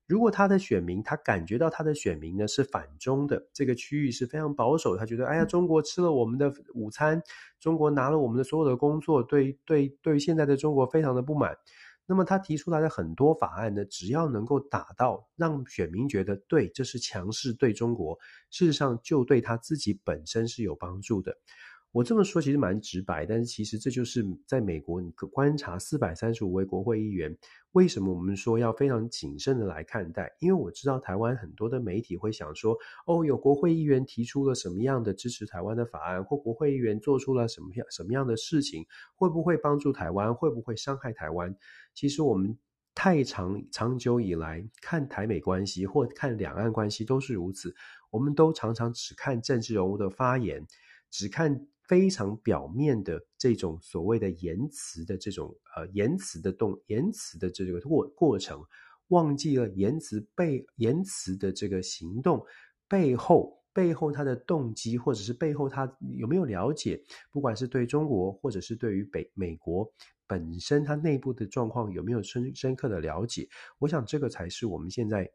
[0.05, 7.21] 如果他的选民，他感觉到他的选民呢是反中的，这个区域是非常保守，他觉得，哎呀，中国吃了我们的午餐，
[7.59, 11.57] 中国拿了我们的所有的工作，对对对，现在的中国非常的不满。
[12.05, 18.17] 那么他提出来的很多法案呢，只要能够打到让选民觉得对，这是强势对中国，
[18.49, 21.35] 事实上就对他自己本身是有帮助的。
[21.93, 27.35] 我这么说其实蛮直白，但是其实这就是在美国，你观察四百三十五位国会议员，
[27.71, 30.31] 为什么我们说要非常谨慎的来看待？
[30.39, 41.55] 因为我知道台湾很多的媒体会想说，哦，有国会议员提出了什么样的支持台湾的法案，或国会议员做出了什么样什么样的事情，会不会帮助台湾，会不会伤害台湾？
[41.95, 42.55] 其实我们
[42.93, 47.73] 太长长久以来看台美关系或看两岸关系都是如此，
[48.11, 50.63] 我们都常常只看政治人物的发言，
[51.09, 51.67] 只看。
[51.87, 58.61] 非常表面的这种所谓的言辞的这种呃言辞的动言辞的这个过过程，
[59.07, 62.45] 忘记了言辞背言辞的这个行动
[62.89, 69.89] 背后背后他的动机，或者是背后他有没有了解，不管是对中国或者是对于北美国
[70.25, 73.47] 本身他内部的状况有没有深深刻的了解，
[73.79, 75.31] 我想这个才是我们现在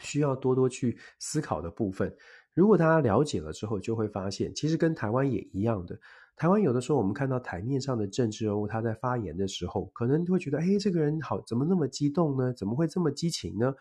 [0.00, 2.16] 需要多多去思考的部分。
[2.54, 5.98] 如果大家了解了之后，就会发现，其实跟台湾也一样的。
[6.36, 12.52] 台湾有的时候，我们看到台面上的政治人物，他在发言的时候，可能会觉得，哎，这个人好，怎么那么激动呢？
[12.52, 13.74] 怎么会这么激情呢？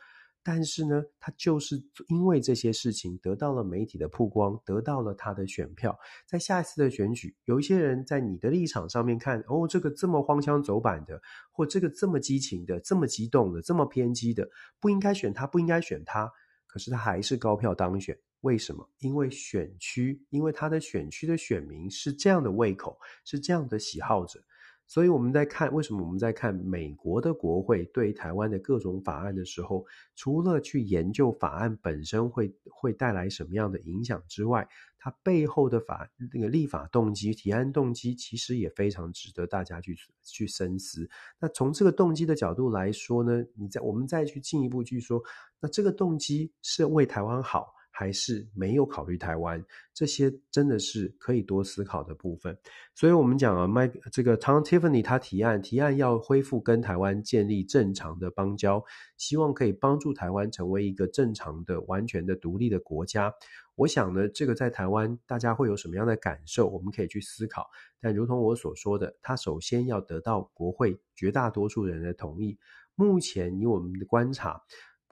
[0.46, 5.98] 但是呢，他就是因为这些事情得到了媒体的曝光，得到了他的选票。
[6.28, 11.20] 在下一次的选举，有一些人在你的立场上面看，哦，这个这么荒腔走板的，
[11.52, 14.48] 或这个这么激情的，这么激动的，这么偏激的，
[14.82, 16.30] 不应该选他，不应该选他。
[16.68, 18.18] 可是他还是高票当选。
[18.44, 18.90] 为什么？
[19.00, 24.44] 因为选区，因为他的选区的选民是这样的胃口，是这样的喜好者，
[24.86, 41.10] 所以我们在看为什么我们在看美国的国会对台湾的各种法案的时候，除了去研究法案本身会会带来什么样的影响之外，它背后的法那个立法动机、提案动机，其实也非常值得大家去去深思。
[41.40, 45.24] 那从这个动机的角度来说呢，你再我们再去进一步去说，
[45.62, 52.58] 那这个动机是为台湾好，还是没有考虑台湾，这些真的是可以多思考的部分。
[52.96, 58.84] 所以，我们讲啊，麦这个 Tom Tiffany 他提案，提案要恢复跟台湾建立正常的邦交，
[59.16, 63.32] 希望可以帮助台湾成为一个正常的、完全的独立的国家。
[63.76, 66.68] 我想呢，这个在台湾大家会有什么样的感受？
[66.68, 67.70] 我们可以去思考。
[68.02, 72.58] 但如同我所说的，他首先要得到国会绝大多数人的同意。
[72.96, 74.62] 目前以我们的观察，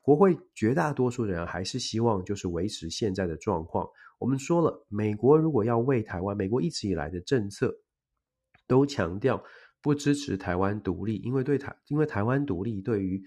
[0.01, 3.87] 国会绝大多数人还是希望就是维持现在的状况。
[4.17, 7.73] 我们说了，美国如果要为台湾，美国一直以来的政策
[8.67, 9.43] 都强调
[9.81, 13.21] 不支持台湾独立，因为对台，因为台湾独立对于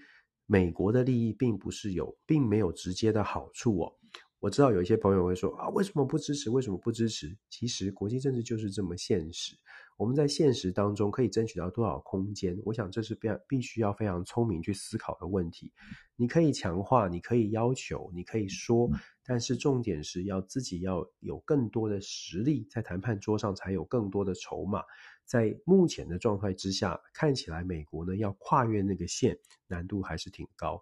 [0.45, 3.93] 美国的利益并不是有，并没有直接的好处哦。
[4.39, 6.49] 我知道有一些朋友会说啊，为什么不支持？
[6.49, 7.35] 为什么不支持？
[7.49, 9.55] 其实国际政治就是这么现实。
[9.97, 12.59] 我们在现实当中可以争取到多少空间？
[12.65, 15.71] 我想这是必必须要非常聪明去思考的问题。
[16.15, 18.89] 你可以强化，你可以要求，你可以说，
[19.23, 24.83] 但是重点是要自己要有更多的实力，在谈判桌上才有更多的筹码。
[25.23, 30.79] 在目前的状态之下，看起来美国呢要跨越那个线，难度还是挺高。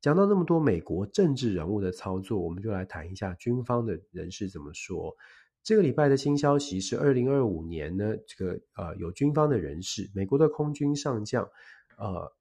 [0.00, 5.14] 讲到那么多美国政治人物的操作，我们就来谈一下军方的人士怎么说。
[5.62, 11.46] 这个礼拜的新消息是，二零二五年呢，这个呃有军方的人士，美国的空军上将，
[11.98, 12.32] 呃，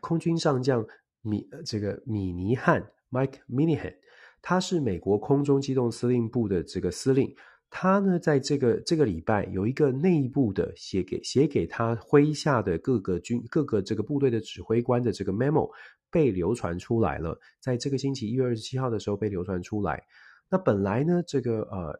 [0.00, 0.86] 空军上将
[1.22, 3.94] 米这个米尼汉 Mike Minihan，
[4.42, 7.34] 他是美国空中机动司令部的这个司令，
[7.70, 15.70] 他呢在这个这个礼拜有一个内部的写给写给他麾下的各个军各个这个部队的指挥官的这个 memo
[16.10, 20.04] 被流传出来了，在这个星期一月二十七号的时候被流传出来。
[20.52, 21.98] 那本来呢，这个呃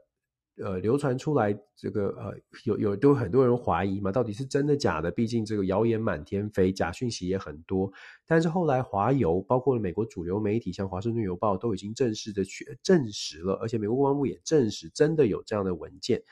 [0.62, 2.35] 呃流传出来，这个呃
[2.65, 5.11] 有有都很多人怀疑嘛，到底是真的假的？
[5.11, 7.91] 毕竟这个谣言满天飞，假讯息也很多。
[8.27, 16.23] 但是后来华邮，包括美国主流媒体，像华盛顿邮报，都已经正式的去证实了，而且美国国防部也证实真的有这样的文件。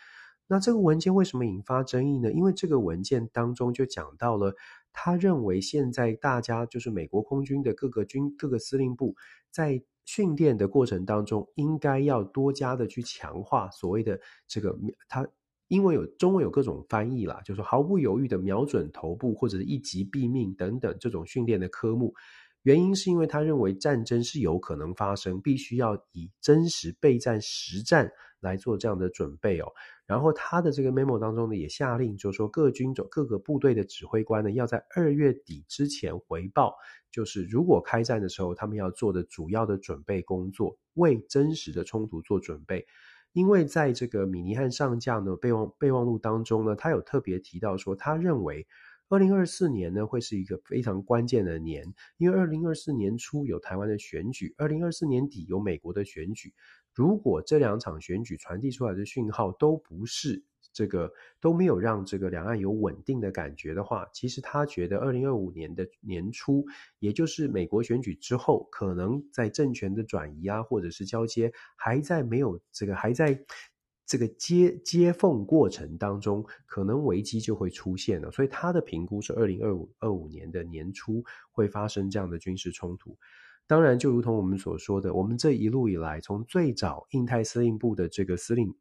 [0.47, 2.31] 那这个文件为什么引发争议呢？
[2.31, 4.55] 因为这个文件当中就讲到了，
[4.93, 9.17] 他认为现在大家就是美国空军的各个军各个司令部
[9.51, 9.83] 在。
[10.05, 14.77] 训练的过程当中，应该要多加的去强化所谓的这个，
[15.09, 15.27] 他
[15.69, 22.15] 因为有中文有各种翻译啦，就是毫不犹豫的瞄准头部或者是一击毙命等等这种训练的科目。
[22.63, 28.11] 原因是因为他认为战争是有可能发生，必须要以真实备战实战
[28.41, 29.73] 来做这样的准备哦。
[30.11, 36.75] 然后他的这个 memo 当中呢，也下令，就是说各军种各个部队的指挥官呢，要在二月底之前回报，
[37.13, 42.85] 就是如果开战的时候，他们要做的主要的准备工作，为真实的冲突做准备。
[43.33, 48.67] 因为在这个米尼汉上将的备忘备忘录当中呢，他有特别提到说，他认为。
[49.13, 51.85] 二零二四年呢，会是一个非常关键的年，
[52.17, 56.55] 因为二零二四年初有台湾的选举，二零二四年底有美国的选举。
[57.01, 61.11] 如果这两场选举传递出来的讯号都不是这个，
[61.41, 66.63] 都没有让这个两岸有稳定的感觉的话，其实他觉得二零二五年的年初，
[66.99, 73.43] 也就是美国选举之后，可能在政权的转移啊，或者是交接，还在没有这个还在。
[74.07, 83.17] 这个接接缝过程当中，可能危机就会出现了，所以他的评估是二零二五二五年的年初会发生这样的军事冲突。
[83.71, 88.75] 当然，就如同我们所说的，我们这一路以来，从最早印太司令部的这个司令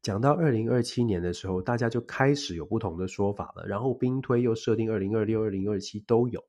[0.00, 3.66] 讲到二零二七年的时候，大家就开始有不同的说法了。
[3.66, 6.44] 然后兵推又设定二零二六、二零二七都有。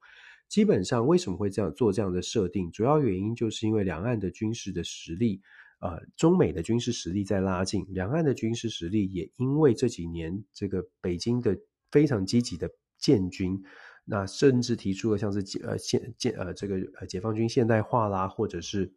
[0.48, 2.70] 基本上为什么会这样做这样的设定？
[2.70, 5.42] 主要原因就是因为两岸的军事的实力。
[5.80, 11.58] 呃，中美的军事实力在拉近，两岸的军事实力也因为这几年这个北京的
[11.90, 13.64] 非常积极的建军，
[14.06, 18.94] 那甚至提出了像是解呃现建呃这个呃解放军现代化啦，或者是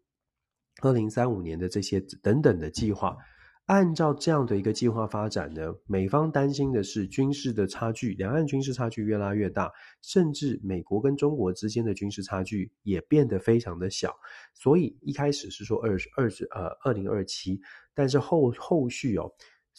[0.83, 3.16] 二零三五年的这些等等的计划。
[3.66, 14.16] 按照这样的一个计划发展呢，美方担心的是军事的差距，两岸军事差距越拉越大，甚至美国跟中国之间的军事差距也变得非常的小。
[14.55, 17.61] 所以一开始是说二十二十呃二零二七，
[17.92, 19.31] 但是后后续哦，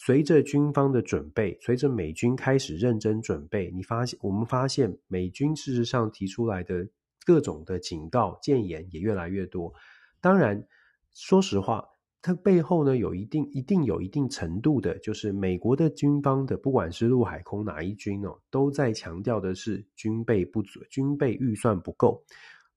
[0.01, 6.88] 随着军方的准备，随着美军开始认真准备，你发现我们发现美军事实上提出来的
[7.25, 9.73] 各种的警告、建言也越来越多。
[10.21, 10.65] 当然，
[11.13, 11.83] 说实话。
[12.21, 22.21] 它背后呢，有一定一定有一定程度的，就是美国的军方的，不管是陆海空哪一军哦，都在强调的是军备不足，军备预算不够。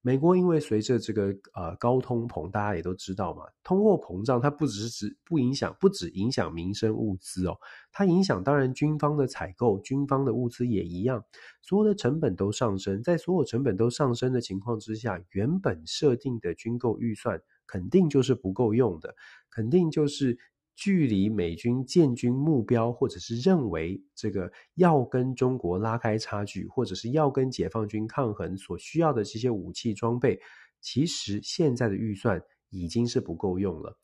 [0.05, 7.57] 美国因为随着这个呃高通膨，大家也都知道嘛，通货膨胀它不只是指不影响，不只影响民生物资哦，
[7.93, 11.25] 它影响当然军方的采购，军方的物资也一样，
[11.61, 19.15] 所有的成本都上升，在所有成本都上升的情况之下，原本设定的军购预算肯定就是不够用的，
[19.51, 20.37] 肯定就是。
[20.75, 30.41] 距离美军建军目标，或者是认为这个要跟中国拉开差距，或者是要跟解放军抗衡所需要的这些武器装备，
[30.81, 33.97] 其实现在的预算已经是不够用了。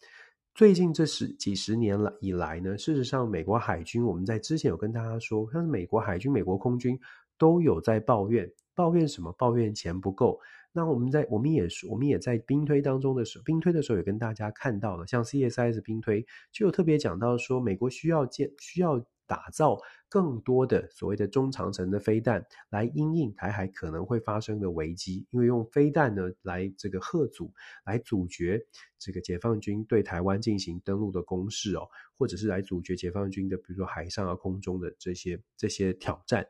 [0.54, 6.98] 最近这十几十年来以来呢，事实上美国海军，我们在之前有跟大家说，像美国海军、美国空军
[7.38, 9.32] 都有在抱怨，抱怨什么？
[9.38, 10.38] 抱怨钱不够。
[10.72, 27.52] 那我们在我们也是我们也在兵推当中的时候，兵推的时候也跟大家看到了，像 CSIS 兵推就有特别讲到说，美国需要建需要打造更多的所谓的中长程的飞弹来因应台海可能会发生的危机，因为用飞弹呢来这个吓阻
[27.84, 28.58] 来阻绝
[28.98, 36.46] 这个解放军对台湾进行登陆的攻势哦，或者是来阻绝解放军的比如说海上啊空中的这些这些挑战，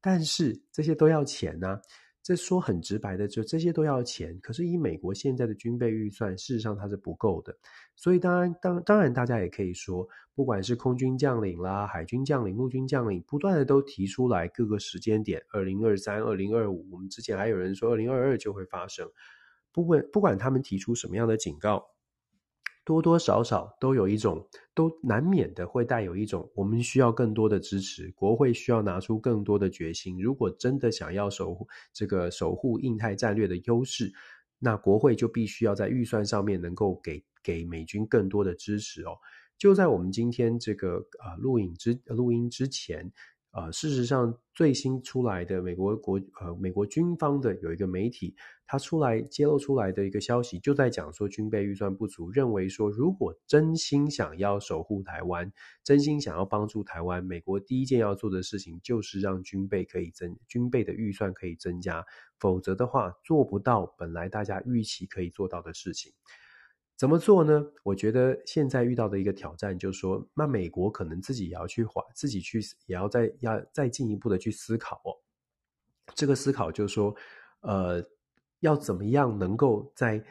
[0.00, 1.80] 但是这些都要钱呢、
[2.22, 4.38] 这说很直白的，就这些都要钱。
[4.40, 7.56] 可是以美国现在的军备预算，事实上它是不够的。
[7.96, 19.08] 所以当然，当当然，大家也可以说，不管是空军将领啦、海军将领、陆军将领，不断的都提出来各个时间点，二零二三、二零二五，我们之前还有人说二零二二就会发生。
[19.72, 21.84] 不管不管他们提出什么样的警告。
[22.90, 30.20] 多多少少都有一种，都难免的会带有一种，我们需要更多的支持，国会需要拿出更多的决心。
[30.20, 34.12] 如果真的想要守护这个守护印太战略的优势，
[34.58, 39.16] 那国会就必须要在预算上面能够给给美军更多的支持哦。
[39.56, 43.12] 就在我们今天这个啊录影之录音之前。
[43.52, 48.32] 呃，事实上，最新出来的美国国呃美国军方的有一个媒体，
[48.64, 62.06] 他出来揭露出来的一个消息，就在讲说军备预算不足，认为说如果真心想要守护台湾，真心想要帮助台湾，美国第一件要做的事情就是让军备可以增，军备的预算可以增加，
[62.38, 66.12] 否则的话做不到本来大家预期可以做到的事情。
[67.00, 67.64] 怎么做呢？
[67.82, 75.00] 我觉得现在遇到的一个挑战就是说，那美国可能自己也要去缓，自己去也要再要再进一步的去思考。
[76.14, 77.16] 这个思考就是说，
[77.60, 78.04] 呃，
[78.58, 80.22] 要怎么样能够在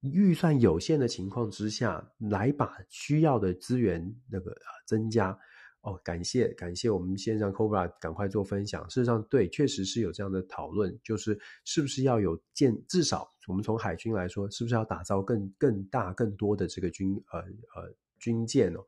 [0.00, 4.54] 预算有限的情况之下，来把需要的资源那个
[4.84, 5.34] 增加。
[5.82, 8.88] 哦，感谢感谢我们线上 Cobra 赶快做分享。
[8.90, 18.80] 事实上，对，确实是有这样的讨论，就是是不是要有建，至少我们从海军来说，是不是要打造更更大更多的这个军呃呃军舰哦？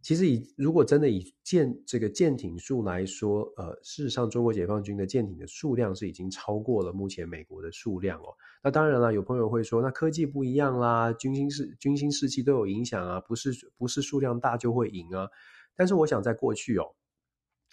[0.00, 8.34] 其实以如果真的以舰这个舰艇数来说，呃，事实上中国解放军的舰艇的数量是已经超过了目前美国的数量哦。
[8.64, 15.28] 那当然了，有朋友会说，那科技不一样啦，军心士军心士气都有影响啊，不是不是数量大就会赢啊。
[15.76, 16.84] 但是我想，在过去哦，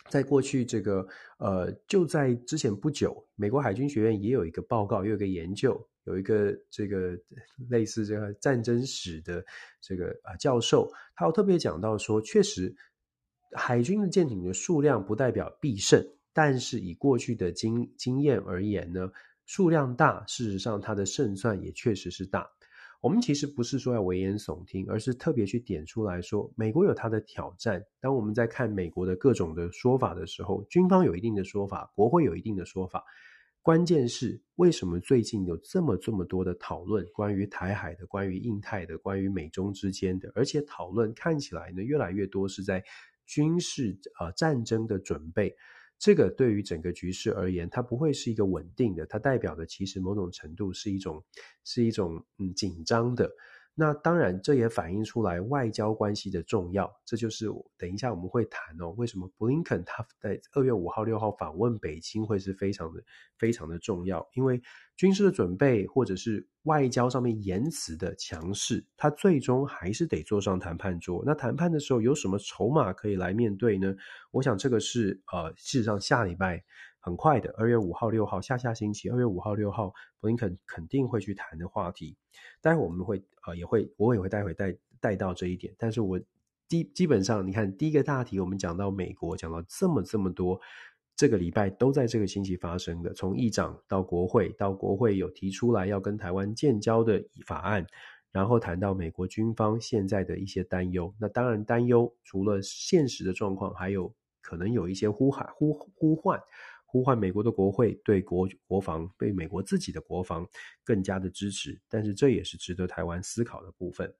[0.09, 7.17] 在过去这个呃，就在之前不久，美国海军学院也有一个报告，也有一个研究，有一个这个
[7.69, 9.43] 类似这个战争史的
[9.81, 12.73] 这个啊教授，他有特别讲到说，确实
[13.51, 19.11] 海军的舰艇的数量不代表必胜，但是以过去的经经验而言呢，
[19.45, 22.49] 数量大，事实上它的胜算也确实是大。
[23.01, 27.81] 我们其实不是说要危言耸听，而是特别去点出来说，美国有它的挑战。
[28.01, 33.03] 当我们在看美国的各种的说法的时候，军方有一定的说法，国会有一定的说法。
[33.61, 42.83] 关键是为什么最近有这么这么多的讨论，关于台海的、关于印太的、关于美中之间的，而且讨论看起来呢，越来越多是在
[43.25, 45.55] 军事啊、呃、战争的准备。
[45.99, 51.23] 这个对于整个局势而言，它不会是一个稳定的，它代表的其实某种程度是一种，
[51.65, 53.29] 是一种嗯紧张的。
[53.79, 56.93] 那当然，这也反映出来外交关系的重要。
[57.05, 63.01] 这就是等一下我们会谈哦，为什么布林肯他在二月五号、六号访问北京会是非常的、
[63.37, 64.27] 非常的重要？
[64.33, 64.61] 因为
[64.97, 71.23] 军事的准备或者是外交上面言辞的强势，他最终还是得坐上谈判桌。
[71.25, 73.95] 那谈判的时候有什么筹码可以来面对呢？
[74.31, 76.65] 我想这个是呃，事实上下礼拜。
[76.99, 82.15] 很快的，二月五号、六号，下下星期，二月五号、六号，布林肯肯定会去谈的话题。
[82.61, 85.73] 待会我们会呃，也会我也会待会带带到这一点。
[85.77, 86.19] 但是我
[86.67, 90.59] 基基本上，你看第一个大题，我们讲到美国，讲到这么这么多，
[91.15, 97.87] 这个礼拜都在这个星期发生的，从议长到国会，到国会有提出来要跟台湾建交的法案，
[98.31, 101.13] 然后谈到美国军方现在的一些担忧。
[101.17, 106.39] 那当然，担忧除了现实的状况，还有可能有一些呼喊、呼呼唤、
[106.91, 110.45] 呼唤美国的国会对国国防、对美国自己的国防
[110.83, 111.79] 更加的支持。
[111.87, 114.11] 但是这也是值得台湾思考的部分。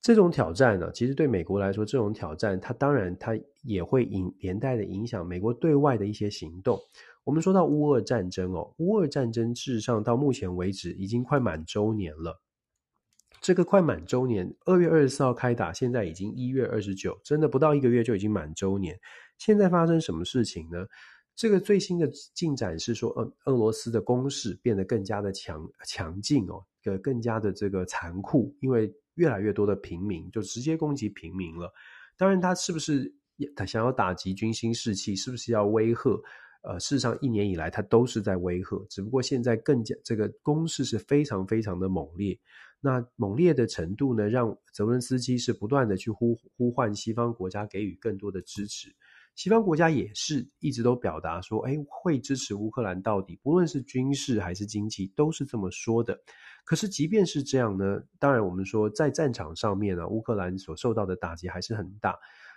[0.00, 6.76] 这种挑战呢，其实对美国来说，这种挑战它当然它也会影连带的影响美国对外的一些行动。
[7.22, 12.42] 我们说到乌俄战争哦，乌俄战争事实上到目前为止已经快满周年了。
[13.40, 18.98] 这个快满周年，二月二十四号开打，现在已经一月二十九，真的不到一个月就已经满周年。
[19.38, 20.84] 现在发生什么事情呢？
[21.34, 31.72] 这个最新的进展是说，俄俄罗斯的攻势变得更加的强强劲哦，更更加的这个残酷，因为越来越多的平民就直接攻击平民了。
[32.16, 33.12] 当然，他是不是
[33.56, 36.22] 他想要打击军心士气，是不是要威吓？
[36.62, 42.38] 呃，事实上，一年以来他都是在威吓，只不过现在更加这个攻势是非常非常的猛烈。
[42.80, 48.94] 那猛烈的程度呢，让泽伦斯基是不断的去呼呼唤西方国家给予更多的支持。
[49.34, 56.18] 西方国家也是一直都表达说，哎，会支持乌克兰到底，不论是军事还是经济，都是这么说的。
[56.64, 62.16] 可是即便是这样呢，当然我们说在战场上面呢，乌克兰所受到的打击还是很大。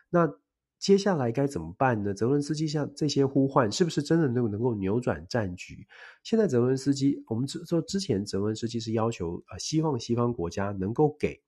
[0.10, 0.30] 那
[0.78, 2.14] 接下来该怎么办呢？
[2.14, 5.88] 泽伦斯基像这些呼唤，是不是真的能能够扭转战局？
[6.24, 11.42] 现在泽伦斯基，我们说之前泽伦斯基是要求呃，希望西方国家能够给，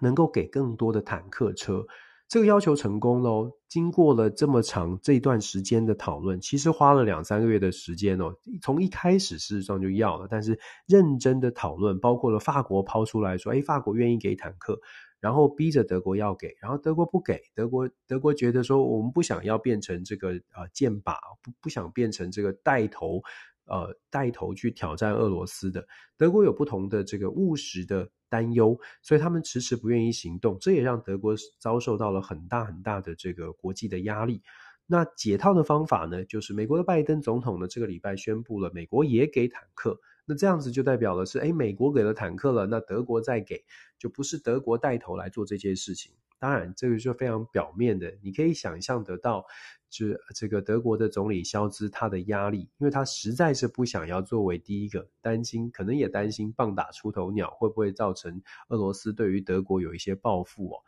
[0.00, 1.86] 能够给更多的坦克车。
[2.32, 3.58] 这个要求成功喽。
[3.68, 8.34] 经过了这么长这段时间的讨论，其实花了两三个月的时间哦。
[8.62, 14.80] 从一开始事实上就要了，但是认真的讨论，包括了法国抛出来说，诶，法国愿意给坦克。
[15.20, 23.20] 然后逼着德国要给，然后德国不给，德国德国觉得说，我们不想要变成这个呃箭靶，不不想变成这个带头
[23.66, 25.86] 呃带头去挑战俄罗斯的。
[26.16, 34.42] 德国有不同的这个务实的担忧，所以他们迟迟不愿意行动，这也让德国遭受到了很大很大的这个国际的压力。
[34.86, 39.98] 那解套的方法呢，就是美国的拜登总统呢这个礼拜宣布了，美国也给坦克。
[40.24, 43.64] 那这样子就代表了是，诶，美国给了坦克了，那德国再给，
[43.98, 46.12] 就不是德国带头来做这些事情。
[46.42, 49.46] 当然，这个就非常表面的，你可以想象得到，
[49.88, 60.82] 就这个德国的总理肖兹他的压力，因为他实在是不想要作为第一个，担心，可能也担心棒打出头鸟会不会造成俄罗斯对于德国有一些报复哦。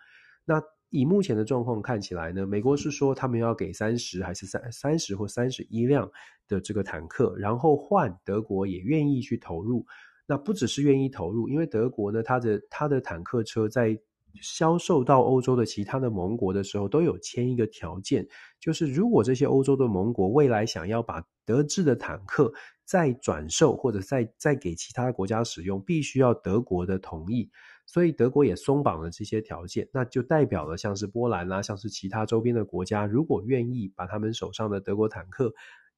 [0.45, 0.61] 那。
[0.91, 6.09] 以目前的状况看起来呢，美国是说他们要给三十还是三三十或三十一辆
[6.47, 9.85] 的这个坦克，然后换德国也愿意去投入。
[10.25, 13.99] 那不只是愿意投入，因为德国呢，它的它的坦克车在
[14.41, 18.27] 销售到欧洲的其他的盟国的时候，都有签一个条件，
[18.61, 22.53] 就是如果这些欧洲的盟国未来想要把德制的坦克
[22.85, 27.51] 再转售或者再再给其他国家使用，必须要德国的同意。
[27.87, 35.53] 所以德国也松绑了这些条件，那就代表了像是波兰啦、啊，像是其他周边的国家，如果愿意把他们手上的德国坦克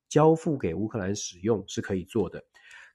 [0.09, 2.43] 交付给乌克兰使用，是可以做的。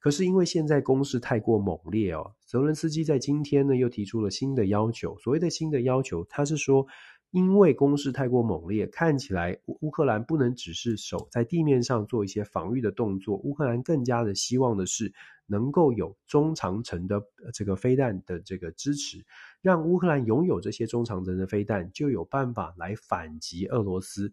[0.01, 5.17] 可是因为现在攻势太过猛烈哦，泽伦斯基在今天呢又提出了新的要求。
[5.19, 6.85] 所谓的新的要求，他是说，
[7.29, 15.13] 因为攻势太过猛烈，看起来乌乌克兰不能只是守在地面上做一些防御的动作，乌克兰更加的希望的是。
[15.47, 17.21] 能够有中长程的
[17.53, 19.21] 这个飞弹的这个支持，
[19.61, 24.31] 让乌克兰拥有这些中长程的飞弹，就有办法来反击俄罗斯。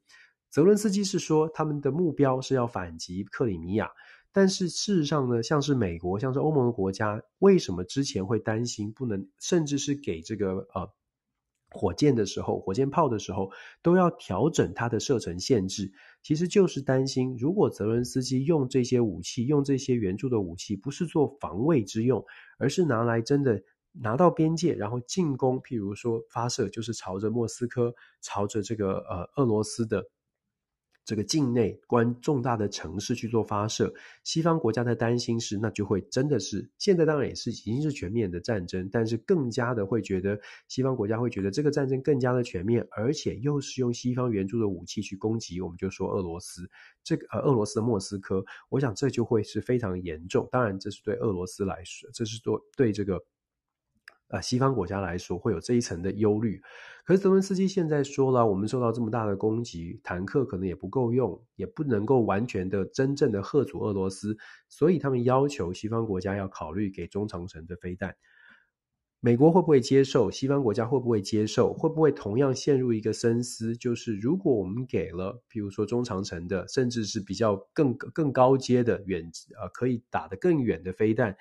[0.48, 3.90] 泽伦斯基是说，他们的目标是要反击克里米亚，
[4.32, 10.90] 但是事实上呢，像是美国，像是欧盟的国家，为什么之前会担心不能，甚至是给这个呃。
[11.70, 13.50] 火箭的时候，火箭炮的时候，
[13.82, 22.24] 都要调整它的射程限制，其实就是担心，如果泽伦斯基用这些武器，用这些援助的武器，不是做防卫之用，
[22.58, 23.62] 而是拿来真的
[23.92, 30.06] 拿到边界，然后进攻，譬如说发射，就是朝着莫斯科，朝着这个呃俄罗斯的。
[31.08, 33.90] 这个境内关重大的城市去做发射，
[34.24, 40.38] 西方国家的担心是，那就会真的是现在当然也是已经是全面的战争，但是更加的会觉得
[40.68, 46.68] 西方国家会觉得这个战争更加的全面，而且又是用西方援助的武器去攻击，我们就说俄罗斯
[47.02, 50.46] 这个呃俄罗斯的莫斯科，我想这就会是非常严重。
[50.52, 53.18] 当然这是对俄罗斯来说，这是对对这个。
[54.28, 56.62] 啊，西方国家来说会有这一层的忧虑，
[57.04, 64.36] 可是泽伦斯基现在说了，我们受到这么大的攻击，坦克可能也不够用，也不能够完全的真正的吓阻俄罗斯，
[64.68, 68.16] 所以他们要求西方国家要考虑给中长程的飞弹。
[69.20, 70.30] 美国会不会接受？
[70.30, 71.72] 西方国家会不会接受？
[71.72, 73.76] 会不会同样陷入一个深思？
[73.76, 79.28] 就是如果我们给了，譬如说中长程的，甚至是比较更更高阶的远，
[79.60, 81.36] 呃，可以打得更远的飞弹。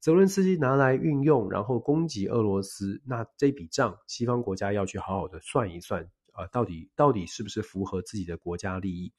[0.00, 9.12] 泽伦斯基拿来运用，然后攻击俄罗斯，那这笔账西方国家要去好好的算一算啊，呃，到底到底是不是符合自己的国家利益？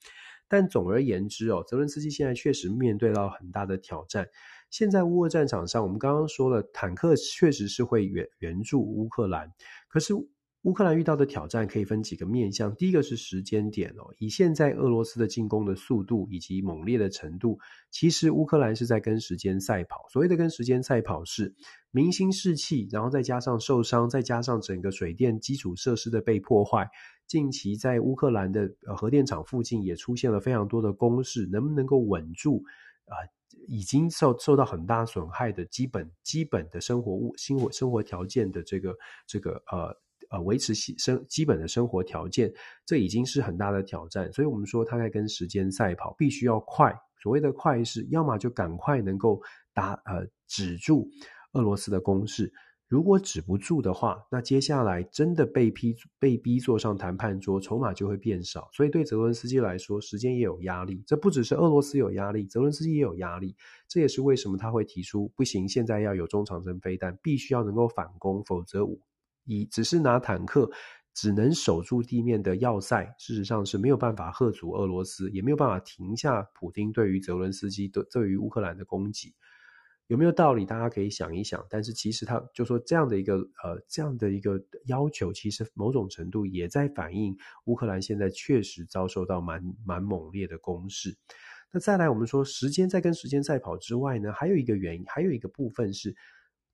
[0.48, 4.28] 但总而言之哦，泽伦斯基现在确实面对到很大的挑战。
[4.70, 9.52] 现在乌俄战场上，我们刚刚说了，坦克确实是会援援助乌克兰，
[9.88, 10.14] 可是。
[10.62, 17.58] 乌克兰遇到的挑战可以分几个面向，第一个是时间点哦，以现在俄罗斯的进攻的速度以及猛烈的程度，
[17.90, 20.06] 其实乌克兰是在跟时间赛跑。
[20.08, 21.52] 所谓的跟时间赛跑是
[21.90, 26.88] 民心士气，然后再加上受伤，再加上整个水电基础设施的被破坏。
[27.26, 32.62] 近期在乌克兰的核电厂附近也出现了非常多的攻势，能不能够稳住
[33.06, 33.18] 啊、
[33.66, 38.94] 已经受受到很大损害的基本基本的生活物、生活生活条件的这个
[39.26, 40.00] 这个呃。
[40.32, 42.50] 呃，维持生基本的生活条件，
[42.86, 44.32] 这已经是很大的挑战。
[44.32, 46.92] 所以，我们说他在跟时间赛跑，必须要快。
[47.22, 49.40] 所谓的快是，要么就赶快能够
[49.74, 51.08] 打呃止住
[51.52, 52.52] 俄罗斯的攻势。
[52.88, 58.68] 如果止不住的话，那接下来真的被逼被逼坐上谈判桌，筹码就会变少。
[58.72, 61.02] 所以，对泽伦斯基来说，时间也有压力。
[61.06, 63.54] 这不只是俄罗斯有压力，泽伦斯基也有压力。
[63.88, 69.00] 这也是为什么他会提出，不行，现在要有中长程飞弹，必须要能够反攻，否则武。
[69.44, 70.70] 以只是拿坦克
[71.14, 79.34] 只能守住地面的要塞，事实上是没有办法吓阻俄罗斯，也没有办法停下普丁对于泽伦斯基的对于乌克兰的攻击，
[80.06, 80.64] 有没有道理？
[80.64, 81.66] 大家可以想一想。
[81.68, 87.36] 但是其实他就说这样的一个呃这样的一个要求，其实某种程度也在反映
[87.66, 91.14] 乌克兰现在确实遭受到蛮蛮猛烈的攻势。
[91.72, 96.16] 那再来，我们说时间在跟时间赛跑之外呢，还有一个原因，还有一个部分是。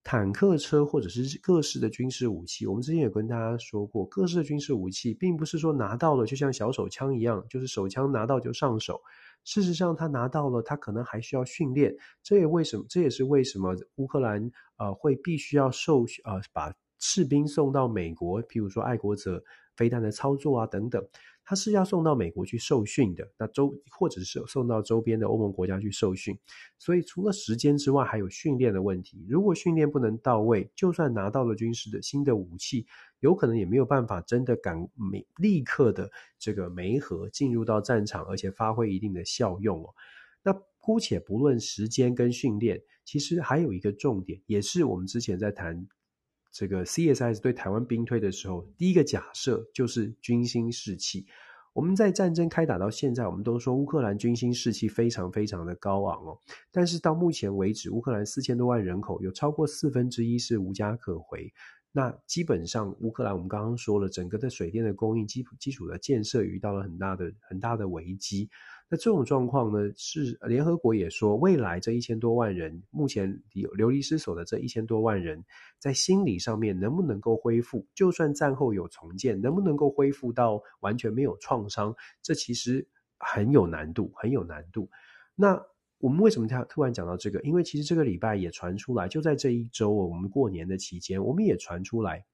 [0.04, 9.00] 坦克车或者是各式的军事武器，我们之前有跟大家说过，各式的军事武器并不是说拿到了就像小手枪一样，就是手枪拿到就上手。
[9.44, 11.94] 事实上，他拿到了，他可能还需要训练。
[12.22, 12.84] 这也为什么？
[12.88, 19.42] 这也是为什么乌克兰呃会必须要受呃把士兵送到美国，譬如说爱国者
[19.76, 21.02] 飞弹的操作啊等等。
[21.48, 26.38] 他是要送到美国去受训的，那周或者是送到周边的欧盟国家去受训，
[26.78, 29.24] 所以除了时间之外，还有训练的问题。
[29.26, 32.86] 如果训练不能到位，就算拿到了军事的新的武器，
[33.20, 39.94] 有可能也没有办法真的赶没立刻的这个媒合进入到战场，而且发挥一定的效用哦。
[40.42, 45.88] 那姑且不论时间跟训练，其实还有一个重点，也是我们之前在谈。
[46.50, 51.26] 这个 CSIS 对台湾兵推的时候，第一个假设就是军心士气。
[51.74, 56.38] 我们在战争开打到现在，我们都说乌克兰军心士气非常非常的高昂哦。
[56.72, 61.52] 但是到目前为止，乌克兰四千多万人口，有超过四分之一是无家可回。
[61.90, 68.48] 那基本上，乌克兰我们刚刚说了，整个的水电的供应基础基础的建设遇到了很大的很大的危机。
[68.90, 75.44] 那这种状况呢，是联合国也说，未来这一千多万人，目前流流离失所的这一千多万人，
[75.78, 77.86] 在心理上面能不能够恢复？
[77.94, 81.94] 就算战后有重建，能不能够恢复到完全没有创伤？
[82.22, 82.86] 这其实
[83.18, 84.88] 很有难度，很有难度。
[85.34, 85.62] 那
[85.98, 87.40] 我们为什么突突然讲到这个？
[87.42, 92.24] 因为其实这个礼拜也传出来，就在这一周，我们过年的期间，我们也传出来，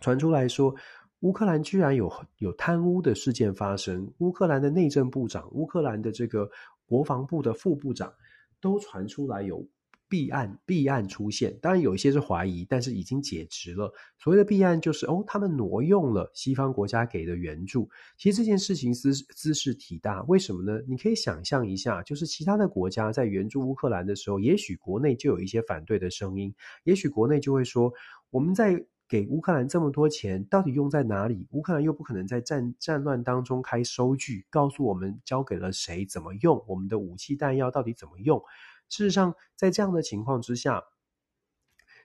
[0.00, 0.74] 传出来说。
[1.20, 6.48] 乌克兰居然有有贪污的事件发生，乌克兰的内政部长、乌克兰的这个
[6.84, 8.12] 国防部的副部长
[8.60, 9.66] 都传出来有
[10.08, 11.58] 弊案，弊案出现。
[11.60, 13.92] 当然有一些是怀疑，但是已经解职了。
[14.18, 17.88] 所谓的弊案就是哦，他们挪用了西方国家给的援助。
[18.16, 20.80] 其实这件事情兹兹事体大，为什么呢？
[20.88, 26.54] 你可以想象一下，就是其他的国家在援助乌克兰的时候，也许国内就有一些反对的声音，
[26.84, 27.92] 也许国内就会说
[28.30, 28.84] 我们在。
[29.08, 31.46] 给乌克兰这么多钱，到底用在哪里？
[31.52, 38.42] 乌克兰又不可能在战战乱当中开收据，告诉我们交给了谁，怎么用我们的武器弹药，到底怎么用？
[38.88, 40.82] 事实上，在这样的情况之下，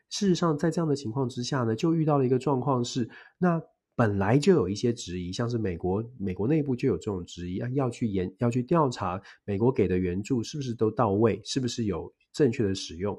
[0.10, 3.62] 事实上在这样的情况之下呢，就遇到了一个状况是，那
[3.96, 13.18] 本来就有一些质疑，像是美国美国内部就有这种质疑，要去研要去调查美国给的援助是不是都到位，是不是有正确的使用。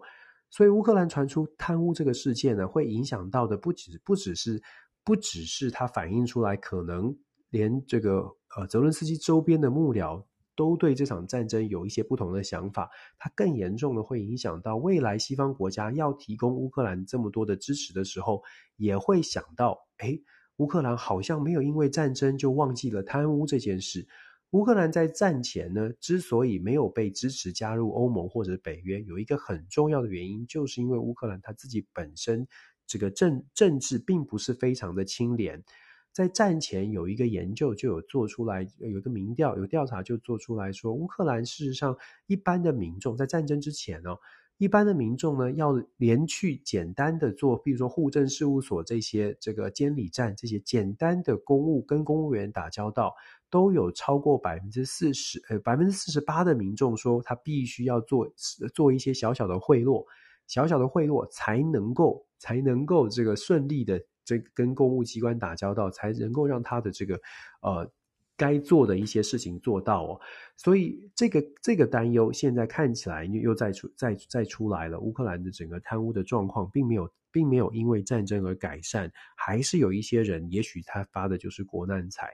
[0.51, 4.61] 所以乌克兰传出贪污这个事件呢，会影响到的不只不只是
[5.05, 7.17] 不只是它反映出来，可能
[7.51, 8.25] 连这个
[8.57, 10.23] 呃泽伦斯基周边的幕僚
[10.55, 18.43] 都对这场战争有一些不同的想法，它更严重的会影响到未来西方国家要提供乌克兰这么多的支持的时候，
[18.77, 20.23] 也会想到，诶，
[20.57, 24.07] 乌克兰好像没有因为战争就忘记了贪污这件事。
[24.51, 32.47] 乌克兰在战前呢，之所以没有被支持加入欧盟或者北约，有一个很重要的原因，就是因为乌克兰它自己本身
[32.87, 35.65] 这个政政治并不是非常的清廉。
[36.13, 41.97] 在战前有一个研究就有做出来，有一个民调有调查就做出来说，乌克兰事实上
[42.27, 44.11] 一般的民众在战争之前呢、
[44.59, 53.15] 一般的民众呢，要连去简单的做，比如说户政事务所这些这个监理站这些简单的公务跟公务员打交道，
[53.49, 58.31] 都有超过百分之四十，呃，百分之四十八的民众说他必须要做
[58.75, 60.05] 做一些小小的贿赂，
[60.47, 67.21] 小小的贿赂才能够才能够这个顺利的这跟公务机关打交道，才能够让他的这个
[67.61, 67.91] 呃。
[68.35, 70.21] 该做的一些事情做到哦，
[70.57, 74.99] 所以这个这个担忧现在看起来又再出再再出来了。
[74.99, 82.31] 乌克兰的整个贪污的状况并没有并没有因为战争而改善，还是有一些人，也许他发的就是国难财。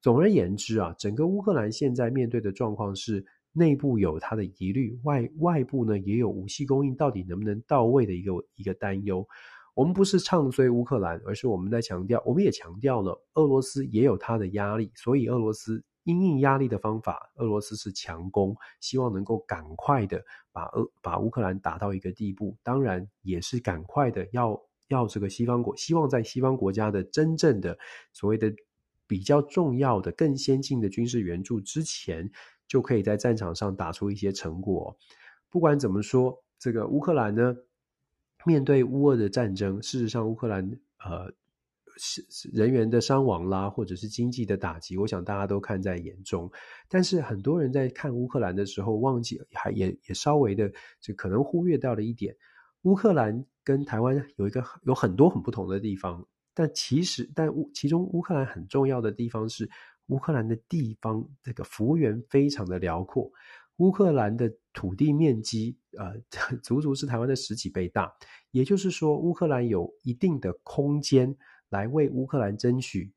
[0.00, 3.22] 总而言之啊，整个乌克兰现在面对的状况是
[3.52, 9.26] 内部有他的疑虑，外外部呢也有武器供应到底能不能到位的一个一个担忧。
[9.74, 20.22] 我们不是唱衰乌克兰，而是我们在强调，我们也强调了俄罗斯也有它的压力，所以俄罗斯因应压力的方法，俄罗斯是强攻，希望能够赶快的
[20.52, 27.76] 把俄把乌克兰打到一个地步，当然也是赶快的要要这个西方国，希望在西方国家的真正的
[28.12, 28.54] 所谓的
[29.06, 32.30] 比较重要的、更先进的军事援助之前，
[32.68, 34.96] 就可以在战场上打出一些成果。
[35.50, 37.56] 不管怎么说，这个乌克兰呢，
[38.44, 40.70] 面对乌俄的战争，事实上，乌克兰
[41.04, 41.32] 呃
[41.96, 46.50] 是人员的伤亡啦，或者是经济的打击，我想大家都看在眼中。
[46.88, 50.70] 但是很多人在看乌克兰的时候，忘记还也也稍微的
[51.00, 52.36] 就可能忽略掉了一点，
[52.82, 56.26] 乌克兰跟台湾有一个有很多很不同的地方。
[56.52, 59.68] 但其实，但乌其中乌克兰很重要的地方是，
[60.06, 63.30] 乌克兰的地方这个幅员非常的辽阔。
[63.78, 66.14] 乌克兰的土地面积，呃，
[66.62, 68.12] 足足是台湾的十几倍大。
[68.52, 71.36] 也就是说，乌克兰有一定的空间
[71.70, 73.12] 来为乌克兰争取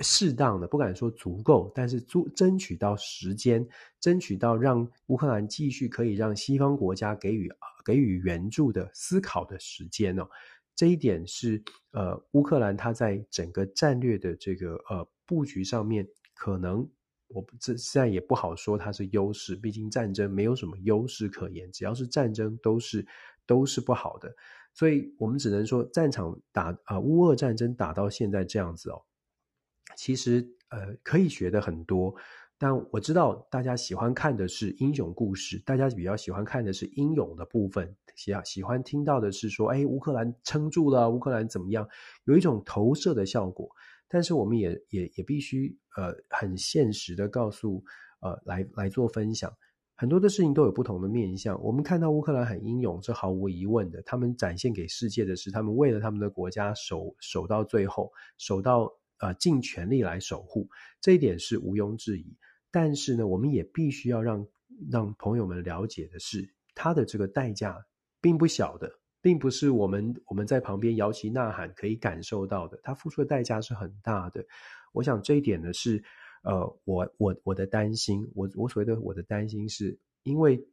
[0.00, 3.64] 适当的，不敢说足够，但是足争取到时间，
[4.00, 7.48] 争取到让乌克兰继续可以让西方国家给予
[7.84, 10.28] 给予援助的思考的时间哦。
[10.74, 16.88] 这一点是呃，乌克兰它在整个战略的这个呃布局上面可能。
[17.34, 23.04] 我这现在也不好说它是优势，毕竟战争没有什么优势可言，只要是战争都是
[23.44, 24.34] 都是不好的，
[24.72, 29.02] 所以我们只能说战场打啊，乌俄战争打到现在这样子哦，
[29.96, 32.14] 其实呃可以学的很多，
[32.56, 41.88] 但我知道大家喜欢看的是英雄故事，大家比较喜欢看的是英勇的部分，喜喜欢听到的是说，哎，乌克兰撑住了，乌克兰怎么样，
[42.24, 43.68] 有一种投射的效果。
[44.06, 47.82] 但是我们也也也必须呃很现实的告诉
[48.20, 49.52] 呃来来做分享，
[49.94, 51.60] 很多的事情都有不同的面向。
[51.62, 54.02] 我们看到乌克兰很英勇，这毫无疑问的。
[54.02, 60.68] 他们展现给世界的是，他们为了他们的国家守守到最后，守到呃尽全力来守护，
[61.00, 62.36] 这一点是毋庸置疑。
[62.70, 64.46] 但是呢，我们也必须要让
[64.90, 67.84] 让朋友们了解的是，他的这个代价
[68.20, 68.90] 并不小的。
[69.24, 74.44] 并不是我们我们在旁边摇旗呐喊可以感受到的，他付出的代价是很大的。
[74.94, 76.02] 我想这一点呢是，
[76.44, 80.66] 呃，我我我的担心，我我所谓的我的担心是因为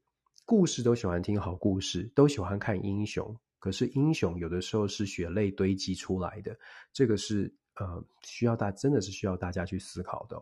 [0.45, 6.57] 故事都喜欢听好故事，都喜欢看英雄，可是英雄有的时候是血泪堆积出来的，
[6.93, 7.53] 这个是。
[7.75, 10.37] 呃，需要大真的是需要大家去思考的。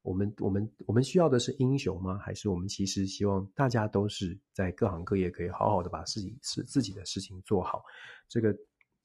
[0.00, 2.16] 我们我们我们需要的是英雄吗？
[2.18, 7.82] 还是我们其实希望大家都是在各行各业可以好好的把自己是自己的事情做好？
[8.28, 8.56] 这个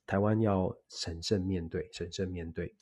[0.06, 2.74] 台湾要审慎面对，审慎面对。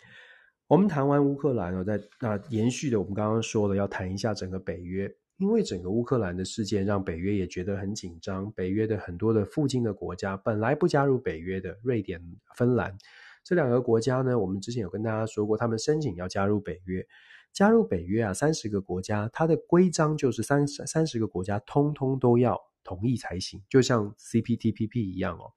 [0.71, 8.49] 我们谈完乌克兰了，在那延续的，我们刚刚说了要谈一下整个北约，因为整个乌克兰的事件让北约也觉得很紧张。
[8.53, 12.21] 北约的很多的附近的国家本来不加入北约的，瑞典、
[12.55, 12.97] 芬兰。
[13.43, 17.05] 这两个国家呢，我们之前有跟大家说过，他们申请要加入北约。
[17.51, 25.51] 加入北约啊，三十个国家，它的规章就是三三十个国家通通都要同意才行，就像 CPTPP 一样哦。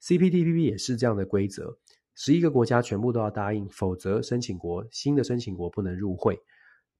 [0.00, 1.76] CPTPP 也是这样的规则，
[2.14, 6.40] 十一个国家全部都要答应，否则申请国新的申请国不能入会。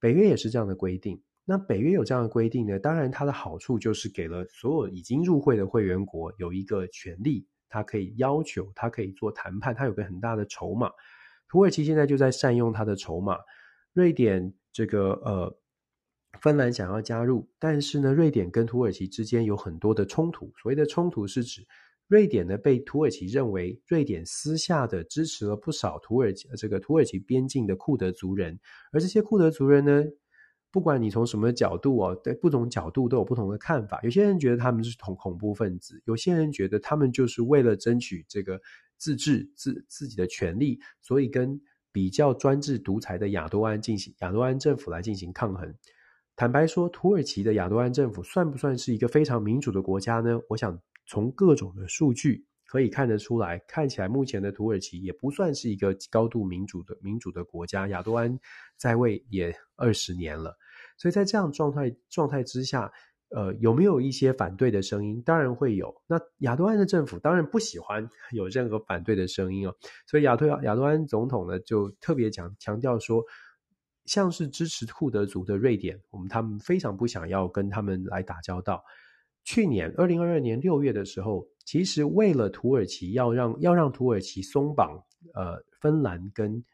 [0.00, 1.22] 北约也是这样的规定。
[1.44, 7.46] 那北约有这样的规定呢，当然它的好处就是给了所有已经入会的会员国有一个权利。
[7.66, 10.92] 他可以要求，他可以做谈判，他有个很大的筹码。
[11.48, 13.36] 土耳其现在就在善用他的筹码。
[13.92, 15.58] 瑞典这个呃，
[16.40, 20.52] 芬兰想要加入，但是呢，瑞典跟土耳其之间有很多的冲突。
[20.62, 21.66] 所谓的冲突是指，
[22.07, 28.59] 瑞典呢被土耳其认为，瑞典私下的支持了不少土耳其这个土耳其边境的库德族人，
[28.92, 30.05] 而这些库德族人呢，
[30.70, 34.00] 不管你从什么角度哦，在不同角度都有不同的看法。
[34.02, 38.61] 有些人觉得他们是恐恐怖分子，有些人觉得他们就是为了争取这个
[38.98, 45.74] 自治自自己的权利，所以跟比较专制独裁的亚多安进行亚多安政府来进行抗衡。
[46.37, 50.41] 坦白说，土耳其的亚多安政府算不算是一个非常民主的国家呢？
[50.49, 50.76] 我想
[51.07, 57.87] 从各种的数据可以看得出来，看起来目前的土耳其也不算是一个高度民主的民主的国家。
[57.87, 58.37] 亚多安
[58.76, 60.57] 在位也二十年了，
[60.99, 62.91] 所以在这样状态状态之下，
[63.28, 65.22] 呃，有没有一些反对的声音？
[65.22, 65.95] 当然会有。
[66.09, 69.74] 那亚多安的政府当然不喜欢 有任何反对的声音哦，
[70.05, 73.22] 所以亚多亚多安总统呢就特别强强调说。
[74.07, 78.82] 像是支持库德族的瑞典，我们他们非常不想要跟他们来打交道。
[79.44, 85.02] 去年二零二二年六月的时候，其实为了土耳其要让要让土耳其松绑，
[85.34, 86.64] 呃，芬兰跟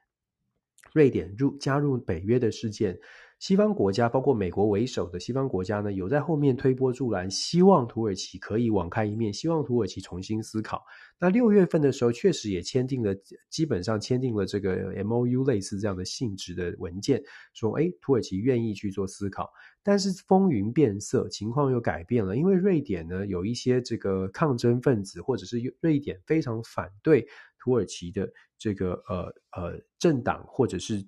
[0.93, 2.99] 瑞典入加入北约的事件。
[3.41, 10.85] 西方国家，包括美国为首的西方国家呢，有在后面推波助澜，希望土耳其可以网开一面，希望土耳其重新思考。
[11.19, 13.17] 那六月份的时候，确实也签订了，
[13.49, 17.23] 基本上签订了这个 MOU 类似这样的性质的文件，
[17.55, 19.51] 说，诶，土耳其愿意去做思考。
[19.83, 27.27] 但是风云变色，情况又改变了，因为瑞典呢，有一些这个抗争分子，或者是瑞典非常反对
[27.59, 31.03] 土耳其的这个呃呃政党，或者是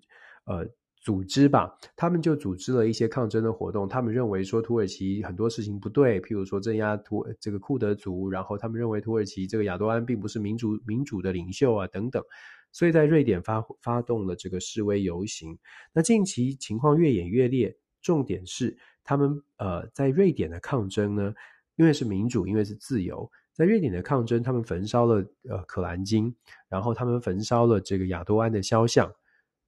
[0.47, 0.67] 呃。
[1.03, 3.89] 组织吧，他们就组织了一些抗争的活动。
[3.89, 12.23] 他们认为说土耳其很多事情不对，譬如说镇压土这个库德族，然后他们认为土耳其这个亚多安并不是民主民主的领袖啊等等。
[12.71, 15.59] 所以在瑞典发发动了这个示威游行。
[15.93, 21.35] 那近期情况越演越烈，重点是他们呃在瑞典的抗争呢，
[21.75, 25.17] 因为是民主，因为是自由，在瑞典的抗争，他们焚烧了
[25.51, 26.35] 呃可兰经，
[26.69, 29.13] 然后他们焚烧了这个亚多安的肖像。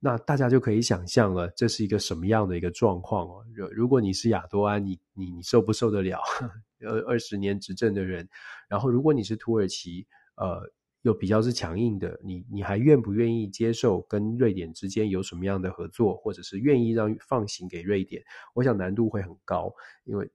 [0.06, 3.42] 那大家就可以想象了，这是一个什么样的一个状况哦？
[3.72, 6.20] 如果你是亚多安，你你你受不受得了？
[6.86, 8.28] 二二十年执政的人，
[8.68, 10.60] 然后如果你是土耳其，呃，
[11.00, 18.22] 又比较是强硬的，你你还愿不愿意接受跟瑞典之间有什么样的合作，或者是愿意让放行给瑞典？
[18.52, 19.72] 我想难度会很高，
[20.04, 20.30] 因为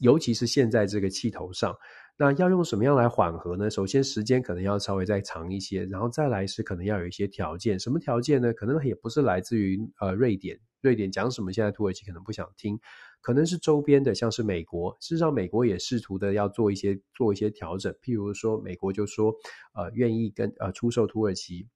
[0.00, 1.74] 尤其是现在这个气头上。
[2.20, 3.70] 那要用什么样来缓和呢？
[3.70, 7.78] 首先，时间可能要稍微再长一些，然后再来是可能要有一些条件。
[7.78, 8.52] 什么条件呢？
[8.52, 12.76] 可能也不是来自于呃瑞典，瑞典讲什么，现在土耳其可能不想听，
[13.20, 14.96] 可能是周边的，像是美国。
[15.00, 19.32] 事实上，美国也试图的要做一些做一些调整，譬如说，美国就说
[19.74, 21.68] 呃愿意跟呃出售土耳其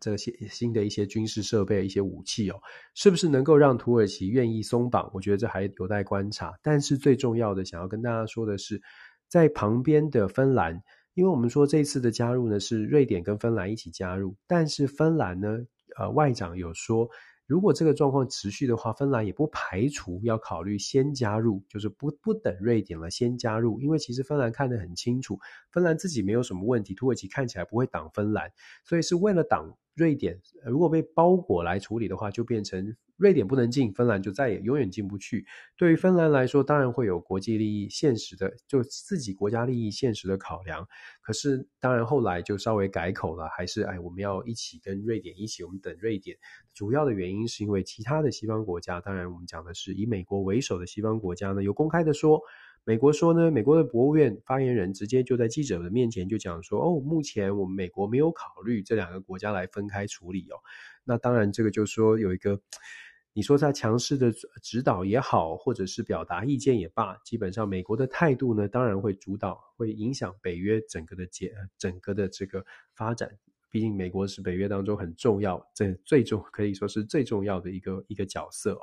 [0.00, 2.58] 这些新的一些军事设备、一些武器哦，
[2.94, 5.10] 是不是能够让土耳其愿意松绑？
[5.12, 6.54] 我觉得这还有待观察。
[6.62, 8.80] 但是最重要的，想要跟大家说的是。
[9.30, 10.82] 在旁边的芬兰，
[11.14, 15.58] 因为我们说这次的加入呢是瑞典跟芬兰一起加入，但是芬兰呢，
[15.96, 17.08] 呃，外长有说，
[17.46, 25.38] 如果这个状况持续的话，芬兰也不排除要考虑先加入，就是不不等瑞典了，先加入，因为其实芬兰看得很清楚，
[25.70, 28.50] 芬兰自己没有什么问题，土耳其看起来不会挡芬兰，
[28.84, 32.96] 所以是为了挡瑞典，如果被包裹来处理的话，就变成。
[33.20, 35.46] 瑞典不能进，芬兰就再也永远进不去。
[35.76, 40.88] 对于芬兰来说，当然会有国际利益、现实的，就自己国家利益、现实的考量。
[41.20, 46.38] 可是，当然后来就稍微改口了，还是哎，我们要一起跟瑞典一起，我们等瑞典。
[46.72, 52.40] 主要的原因是因为其他的西方国家，当然我们讲的是以美国为首的西方国家呢，有公开的说。
[52.84, 60.56] 美国说呢，美国的国务院发言人直接就在记者的面前就讲说，哦，目前我们美国没有考虑这两个国家来分开处理哦。
[61.04, 62.58] 那当然，这个就说有一个。
[63.32, 73.30] 你说他强势的指导也好，或者是表达意见也罢，基本上美国的态度呢，当然会主导，会影响北约整个的结，整个的这个发展。
[73.70, 78.76] 毕竟美国是北约当中很重要，这最重可以说是最重要的一个一个角色。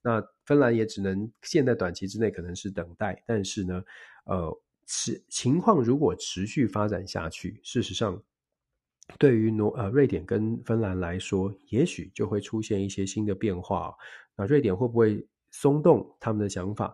[0.00, 3.84] 那芬兰也只能现在短期之内可能是等待，但是呢，
[4.24, 8.22] 呃，是情况如果持续发展下去，事实上。
[9.18, 13.94] 对于挪呃瑞典跟芬兰来说，也许就会出现一些新的变化。
[14.36, 16.92] 那瑞典会不会松动他们的想法？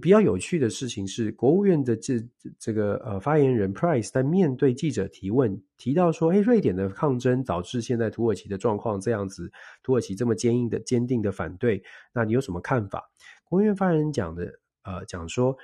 [0.00, 2.14] 比较有趣的事情是，国务院的这
[2.58, 9.50] 这个呃发言人 Price 在面对记者提问，提到说：“哎，瑞典的抗争导致现在土耳其的状况这样子，
[9.82, 11.82] 土耳其这么坚硬的坚定的反对，
[12.12, 13.10] 那你有什么看法？”
[13.44, 15.56] 国务院发言人讲的呃讲说。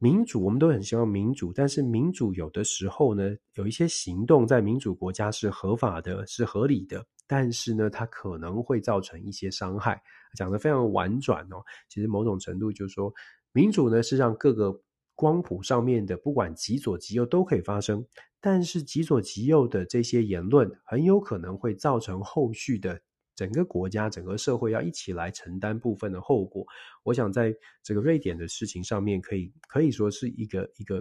[0.00, 10.00] 民主，我们都很希望民主，但是民主有的时候呢，有一些行动在民主国家是合法的，是合理的，但是呢，它可能会造成一些伤害。
[10.36, 13.12] 讲得非常婉转哦，其实某种程度就是说，
[13.52, 14.80] 民主呢是让各个
[15.16, 18.06] 光谱上面的，不管极左极右都可以发生，
[18.40, 23.00] 但是极左极右的这些言论很有可能会造成后续的。
[23.38, 26.66] 整个国家、整个社会要一起来承担部分的后果。
[27.04, 31.00] 我想在这个瑞典的事情上面，可以可以说是一个一个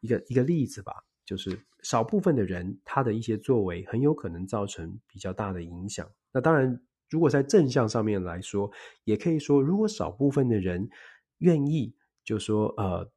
[0.00, 0.92] 一个一个例子吧。
[1.24, 6.10] 就是少部分的人他的一些作为，很有可能造成比较大的影响。
[6.32, 8.68] 那当然，如果在正向上面来说，
[9.04, 10.88] 也可以说，如果少部分的人
[11.38, 13.08] 愿意，就说呃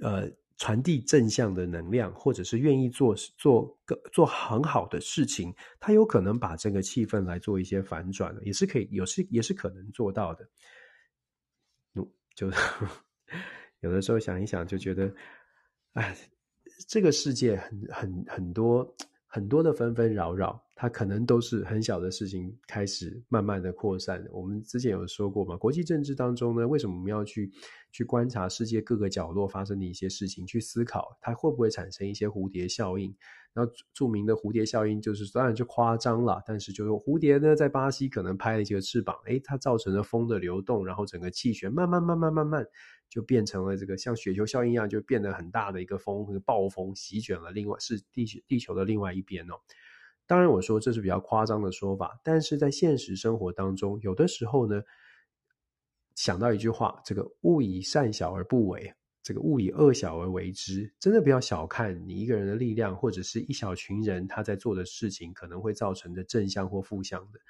[0.00, 0.30] 呃
[0.60, 10.46] 传递正向的能量，或者是愿意做做个做很好的事情，他有可能把这个气氛来做一些反转，也是可以，有是也是可能做到的。
[11.94, 12.50] 嗯，就
[13.80, 15.10] 有的时候想一想，就觉得，
[15.94, 16.14] 哎，
[16.86, 18.94] 这个世界很很很多。
[19.32, 24.26] 很多的纷纷扰扰，它可能都是很小的事情开始慢慢的扩散。
[24.32, 27.48] 我们之前有说过嘛，国际政治当中呢，为什么我们要去
[27.92, 33.14] 去观察世界各个角落发生的一些事情，去思考它会不会产生一些蝴蝶效应？
[33.54, 33.62] 那
[33.94, 42.66] 著名的蝴蝶效应就是当然就夸张了，但是就是蝴蝶呢，在巴西可能拍了一个翅膀，诶，它造成了风的流动，然后整个气旋慢慢慢慢慢慢。
[43.10, 49.54] 就变成了这个像雪球效应一样，就变得很大的一个风，一个暴风席卷了另外是地地球的另外一边哦。
[50.26, 54.80] 当然，我说这是比较夸张的说法，但是在现实生活当中，有的时候呢，
[56.14, 58.94] 想到一句话，这个勿以善小而不为，
[59.24, 67.40] 这个勿以恶小而为之，真的不要小看你一个人的力量，或者是一小群人他在做的事情，可能会造成的正向或负向的。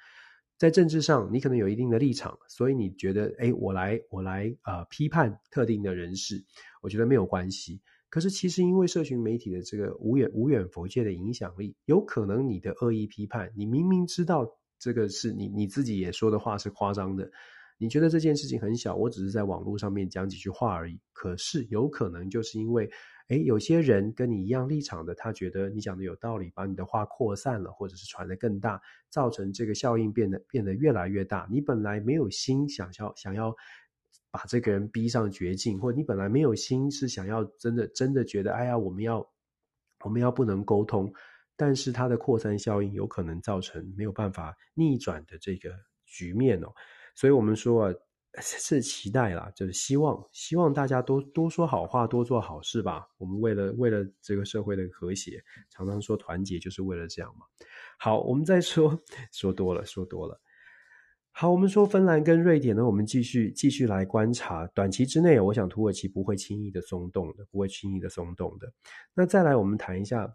[0.61, 6.45] 在政治上，你可能有一定的立场，所以你觉得，哎，我来，我来，呃，批判特定的人士，
[6.83, 7.81] 我觉得没有关系。
[8.11, 14.47] 可是，其实因为社群媒体的这个无远无远佛界的影响力，有可能你的恶意批判，你明明知道
[14.77, 17.31] 这个是你你自己也说的话是夸张的，
[17.79, 20.99] 你觉得这件事情很小，我只是在网络上面讲几句话而已。
[21.11, 22.87] 可是，有可能就是因为。
[23.31, 31.47] 诶，有些人跟你一样立场的，他觉得你讲的有道理，把你的话扩散了，或者是传得更大，造成这个效应变得变得越来越大。
[31.49, 33.55] 你本来没有心想要想要
[34.31, 39.25] 把这个人逼上绝境，或你本来没有心是想要真的真的觉得，哎呀，我们要
[40.03, 41.13] 我们要不能沟通，
[41.55, 45.69] 但是它的扩散效应有可能造成没有办法逆转的这个
[46.05, 46.67] 局面哦。
[47.15, 47.93] 所以我们说啊。
[48.39, 53.05] 是期待啦，就是希望，希望大家多多说好话，多做好事吧。
[53.17, 57.45] 我们为了为了这个社会的和谐，常常说团结，就是为了这样嘛。
[57.99, 58.97] 好，我们再说，
[59.33, 60.39] 说多了，说多了。
[61.33, 64.65] 好，我们说芬兰跟瑞典呢，我们继续继续来观察。
[64.67, 68.71] 短期之内，我想土耳其不会轻易的松动的，不会轻易的松动的。
[69.13, 70.33] 那再来，我们谈一下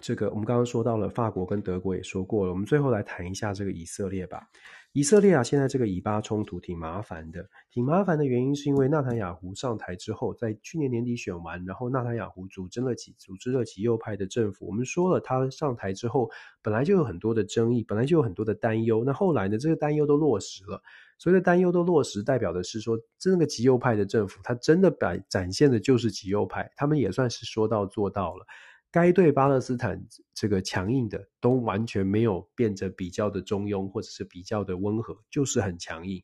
[0.00, 4.48] 这个，我们刚刚说到了法国跟德国也说过了，我们最后来谈一下这个以色列吧。
[4.92, 14.66] 以色列啊，现在这个以巴冲突挺麻烦的，挺麻烦的原因是因为纳坦雅胡上台之后，在去年年底选完，然后纳坦雅胡组织了极组织了极右派的政府。
[14.66, 16.28] 我们说了，他上台之后
[16.60, 19.04] 本来就有很多的争议，本来就有很多的担忧。
[19.04, 20.82] 那后来呢，这个担忧都落实了。
[21.18, 28.44] 所谓的担忧都落实，代表的是说，这个极右派的政府，他真的摆展现的就是极右派，他们也算是说到做到了。
[28.92, 36.20] 该对巴勒斯坦这个强硬的都完全没有变得比较的中庸，或者是比较的温和，就是很强硬，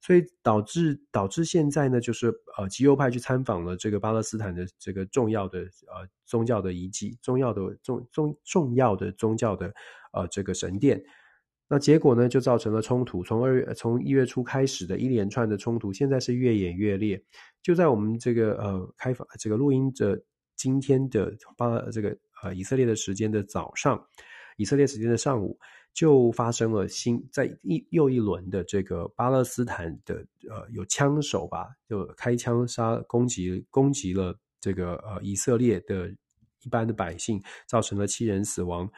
[0.00, 9.74] 所以导致导致现在呢，就是呃极右派去参访了这个巴勒斯坦的这个重要的呃宗教的遗迹，重要的重重重要的宗教的
[10.12, 11.02] 呃这个神殿，
[11.66, 17.20] 那结果呢就造成了冲突，从二月从一月初开始的一连串的冲突，现在是越演越烈，
[17.60, 20.22] 就在我们这个呃开放这个录音的。
[20.56, 24.02] 今天的巴这个呃以色列的时间的早上，
[24.56, 25.58] 以色列时间的上午
[25.92, 36.08] 就发生了新在一又一轮的这个巴勒斯坦的呃有枪手吧，就开枪杀攻击攻击了这个呃以色列的
[36.62, 38.90] 一般的百姓，造成了七人死亡。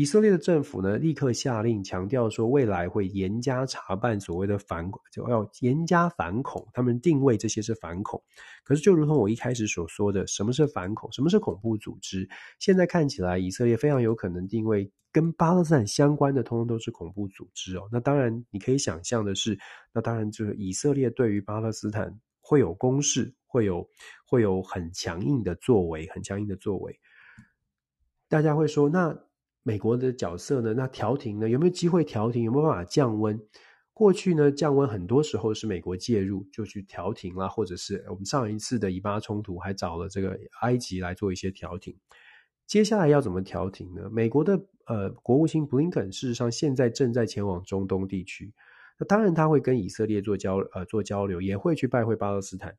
[0.00, 6.66] 以色列的政府呢，立刻下令强调说，未来会严加查办所谓的反恐，就要严加反恐。
[6.72, 8.18] 他们定位这些是反恐，
[8.64, 11.12] 可是就如同我一开始所说的，什么是反恐？
[11.12, 12.26] 什么是恐怖组织？
[12.58, 17.86] 现在看起来，以色列非常有可能定位跟巴勒斯坦相关的，通通都是恐怖组织哦。
[17.92, 19.58] 那当然，你可以想象的是，
[19.92, 23.86] 那当然就是以色列对于巴勒斯坦会有攻势，会有
[24.24, 26.98] 会有很强硬的作为，很强硬的作为。
[28.30, 29.14] 大家会说，那？
[29.62, 30.72] 美国的角色呢？
[30.74, 31.48] 那调停呢？
[31.48, 32.44] 有没有机会调停？
[32.44, 33.38] 有没有办法降温？
[33.92, 41.94] 过去呢，降温很多时候是美国介入，就去调停啦，或者是我们上一次的以巴冲突还找了这个埃及来做一些调停。
[42.66, 44.08] 接下来要怎么调停呢？
[44.10, 48.54] 美国的呃国务卿布林肯事实上现在正在前往中东地区，
[48.98, 52.74] 那当然他会跟以色列做交呃做交流，也会去拜会巴勒斯坦。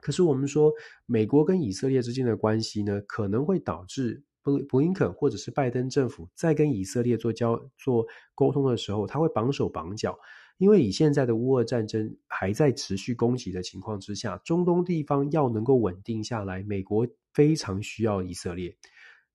[0.00, 0.72] 可是我们说，
[1.04, 4.22] 美国跟以色列之间的关系呢，可能会导致。
[4.42, 10.18] 布布林肯或者是拜登政府在跟以色列做交做沟通的时候，他会绑手绑脚，
[10.58, 18.76] 因为以现在的乌俄战争还在持续攻击的情况之下，中东地方要能够稳定下来，美国非常需要以色列。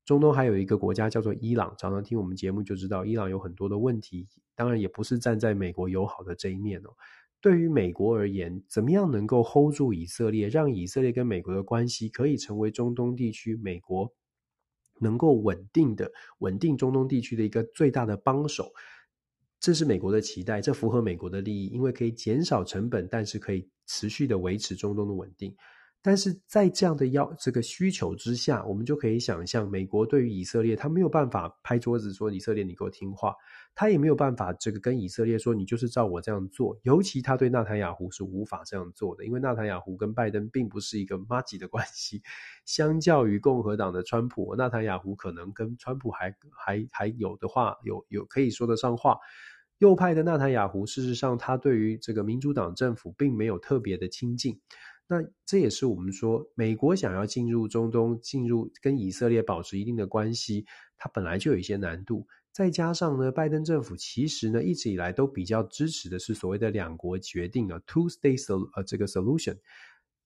[0.06, 6.92] 中东还有一个国家叫做伊朗，常常听我们节目就知道，伊朗有很多的问题，当然也不是站在美国友好的这一面哦。
[7.42, 14.12] 对于美国而言，怎么样能够 hold 住以色列，让以色列跟美国的关系可以成为中东地区美国
[15.00, 18.72] 能够稳定的、稳定中东地区的一个最大的帮手？
[19.60, 25.56] 这是美国的期待，这符合美国的利益，因为可以减少成本，但是可以持续的维持中东的稳定。
[26.06, 33.34] 但是在这样的要这个需求之下，我们就可以想象，美国对于以色列，他没有办法拍桌子说以色列你给我听话，
[33.74, 36.78] 他也没有办法这个跟以色列说你就是照我这样做。
[36.84, 42.22] 尤其他对纳坦雅胡是无法这样做的，因为纳坦雅胡跟拜登并不是一个麻吉的关系。
[42.66, 49.18] 相较于共和党的川普，纳坦雅胡可能跟川普还还还有的话，有有可以说得上话。
[49.80, 54.62] 右派的纳坦雅胡，事实上他对于这个民主党政府并没有特别的亲近。
[55.08, 60.66] 那这也是我们说，美国想要进入中东，进入跟以色列保持一定的关系，
[60.98, 62.26] 它本来就有一些难度。
[62.52, 69.58] 再加上呢，拜登政府其实呢一直以来都比较支持的是所谓的两国决定啊，two-state sol 呃这个 solution，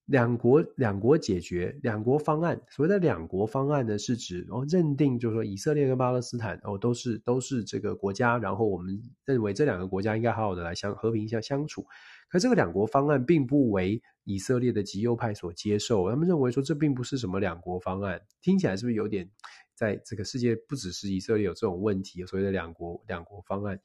[0.06, 2.62] 两国两国解决两国方案。
[2.70, 11.86] 所谓的两国方案呢，是指哦认定就是说以色列跟巴勒斯坦哦都是都是这个国家，然后我们认为这两个国家应该好好的来相和平相相处。
[12.30, 19.28] 可这个两国方案并不为以色列的极右派所接受，他们认为说这并不是什么两国方案，听起来是不是有点
[19.74, 22.24] 在这个世界不只是以色列有这种问题？
[22.26, 23.76] 所谓的两国两国方案，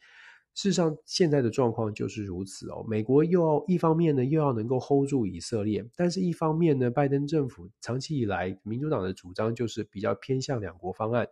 [0.55, 2.85] 事实上现在的状况就是如此哦。
[2.87, 11.27] 美国又要一方面呢又要能够 hold 住以色列，但是一方面呢，拜登政府长期以来民主党的主张就是比较偏向两国方案。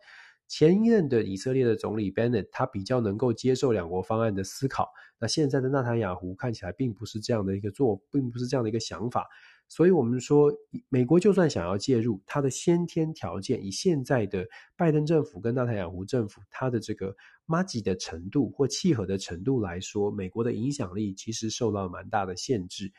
[0.49, 4.93] 前一任的以色列的总理 Bennett，他比较能够接受两国方案的思考。
[5.23, 9.29] 那现在的纳坦雅胡看起来并不是这样的一个做，并不是这样的一个想法。
[9.69, 10.53] 所以，我们说，
[10.89, 14.45] 美国就算想要介入，它的先天条件，以现在的
[14.77, 17.15] 拜登政府跟纳坦雅胡政府，它的这个
[17.47, 22.93] 麻吉的程度或契合的程度来说，美国的影响力其实受到蛮大的限制。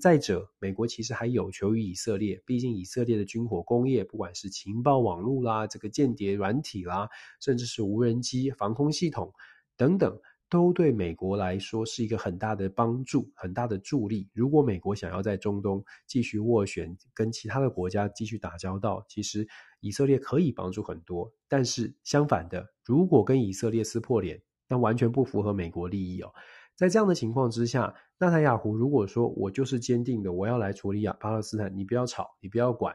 [0.00, 9.32] 再者，美国其实还有求于以色列，毕竟以色列的军火工业，不管是情报网络啦、这个间谍软体啦，甚至是无人机、防空系统
[9.76, 10.18] 等等，
[10.48, 14.28] 都对美国来说是一个很大的帮助、很大的助力。
[14.32, 19.46] 如果美国想要在中东继续斡旋，跟其他的国家继续打交道，其实
[19.80, 21.32] 以色列可以帮助很多。
[21.48, 26.32] 但是相反的，如果跟以色列撕破脸，那完全不符合美国利益哦。
[26.76, 32.94] 在这样的情况之下，纳塔雅胡如果说我就是坚定的，我要来处理亚巴勒斯坦，你不要吵，你不要管。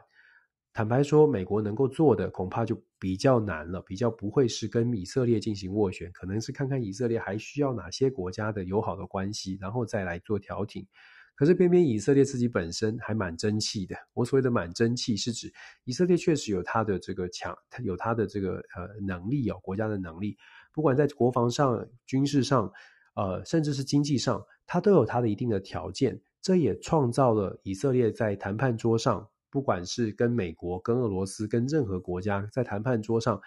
[0.72, 10.86] 坦白说，美国能够做的恐怕就比较难了，比较不会是跟以色列进行斡旋，可能是看看以色列还需要哪些国家的友好的关系，然后再来做调停。
[11.34, 13.96] 可是偏偏以色列自己本身还蛮争气的。
[14.14, 15.52] 我所谓的蛮争气，是指
[15.84, 20.36] 以色列确实有他的这个强，他有他的这个呃能力哦，国家的能力，
[20.72, 22.72] 不管在国防上、军事上。
[23.14, 26.18] 呃，甚至是经济上，它都有它的一定的条件。
[26.40, 33.38] 这也创造了以色列在谈判桌上，不管是跟美国、跟俄罗斯、跟任何国家在谈判桌上，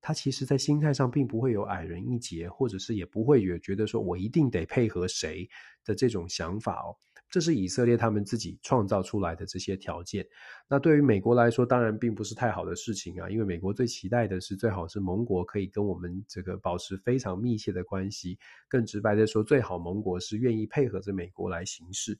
[0.00, 5.46] 他其实在心态上并不会有矮人一截，或者是也不会有觉得说我一定得配合谁
[5.84, 6.96] 的这种想法哦。
[7.30, 10.24] 这是以色列他们自己创造出来的这些条件。
[10.68, 18.38] 那对于美国来说，当然并不是太好的事情啊，因为美国最期待的是最好是盟国可以跟我们这个保持非常密切的关系。
[18.68, 22.16] 更直白的说，最好盟国是愿意配合着美国来行事。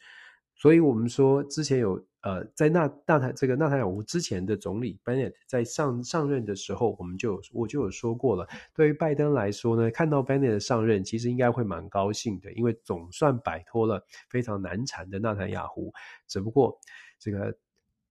[0.55, 8.49] 所以，我们说之前有呃，在纳纳塔这个纳塔雅胡之前的总理 Bennett 在上上任的时候，我们就有我就有说过了。
[8.75, 15.93] 对于拜登来说呢，看到 Bennett 上任，其实应该会蛮高兴的，因为总算摆脱了非常难缠的纳塔雅胡。
[16.27, 16.79] 只不过
[17.19, 17.55] 这个。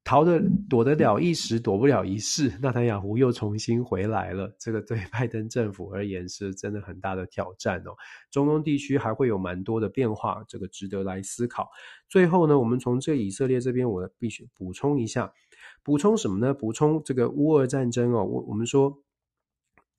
[0.04, 2.52] 逃得躲得了一时，躲不了一世。
[2.62, 7.96] 纳坦雅胡又重新回来了，这个对拜登政府而言是真的很大的挑战哦。
[8.30, 11.70] 中东地区还会有蛮多的变化，这个值得来思考。
[12.10, 15.32] 最后呢，我们从这以色列这边，我必须补充一下，
[15.84, 16.54] 补充什么呢？
[16.54, 19.02] 补充这个乌俄战争哦，我我们说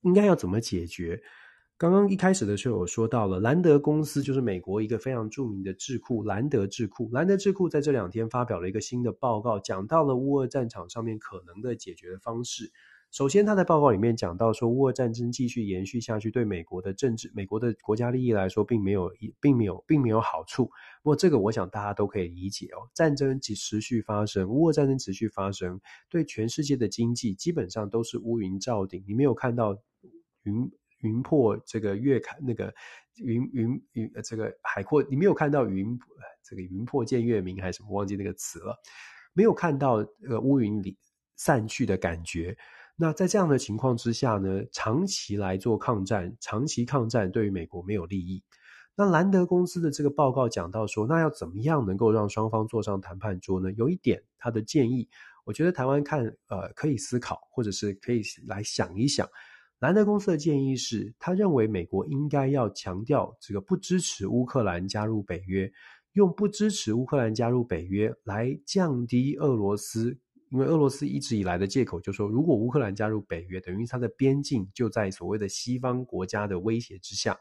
[0.02, 1.22] 应该要怎么解决？
[1.76, 7.10] 刚刚一开始的时候，我说到了兰德公司，就是美国一个非常著名的智库——兰德智库。
[7.10, 12.70] 兰德智库在这两天发表了一个新的报告，讲到了乌俄战场上面可能的解决的方式。
[13.10, 19.10] 首先，他在报告里面讲到说，乌俄战争继续延续下去，对美国的政治、美国的国家利益来说，并没有、
[19.40, 20.66] 并没有、并没有好处。
[21.02, 22.86] 不过，这个我想大家都可以理解哦。
[22.94, 29.04] 战争即持续发生，乌俄战争持续发生，对全世界的经济基本上都是乌云罩顶。
[29.08, 29.76] 你没有看到
[30.44, 30.70] 云。
[31.04, 32.74] 云破这个月开，那个
[33.16, 35.96] 云云云，这个海阔，你没有看到云，
[36.42, 37.90] 这个云破见月明还是什么？
[37.90, 38.76] 忘记那个词了，
[39.34, 40.96] 没有看到呃乌云里
[41.36, 42.56] 散去的感觉。
[42.96, 48.42] 那在这样的情况之下呢，长期来做抗战，长期抗战对于美国没有利益。
[48.96, 53.72] 那兰德公司的这个报告讲到说，那要怎么样能够让双方坐上谈判桌呢？
[53.72, 55.08] 有一点他的建议，
[55.44, 59.28] 我觉得台湾看呃可以思考，或者是可以来想一想。
[59.84, 65.70] 兰德公司的建议是，他认为美国应该要强调这个不支持乌克兰加入北约，
[66.14, 70.18] 用不支持乌克兰加入北约来降低俄罗斯。
[70.48, 77.36] 因为俄罗斯一直以来的借口就是说，如果乌克兰加入北约，等于它的边境就在所谓的西方国家的威胁之下。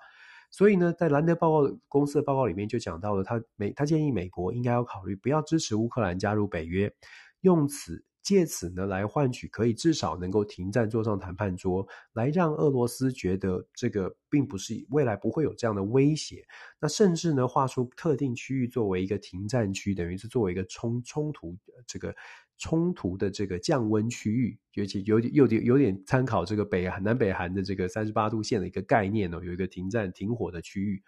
[0.51, 6.93] 所以呢，在兰德报告公司的报告里面就讲到了他，他美他建议美国应该要考虑不要支持乌克兰加入北约，
[7.39, 16.43] 用此借此呢来换取可以至少能够停战，坐上谈判桌，来让俄罗斯觉得这个并不是未来不会有这样的威胁。
[16.79, 21.55] 那甚至呢，划出特定区域作为一个停战区，等于是作为一个冲冲突
[21.85, 22.15] 这个。
[22.59, 31.03] 冲突的这个降温区域，尤其有点有点有点参考这个北南北韩的这个三十八度线的一个概念哦，有一个停战停火的区域。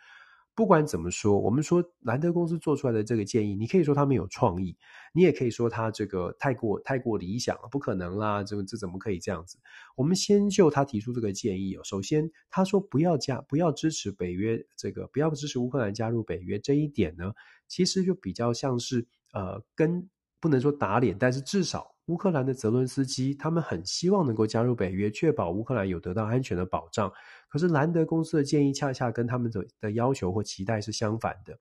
[0.56, 4.77] 不管怎么说，我们说兰德公司做出来的这个建议，你可以说他没有创意，
[5.14, 9.60] 你也可以说他这个太过太过理想了，不可能啦，这个这怎么可以这样子？
[9.95, 17.34] 我们先就他提出这个建议哦，首先他说不要加不要支持北约这个不要支持乌克兰加入北约这一点呢，
[17.68, 20.10] 其实就比较像是呃跟。
[20.41, 27.11] 不能说打脸，但是至少乌克兰的泽伦斯基他们很希望能够加入北约，确保乌克兰有得到安全的保障。
[27.49, 31.57] 可是兰德公司的建议恰恰跟他们的的要求或期待是相反的。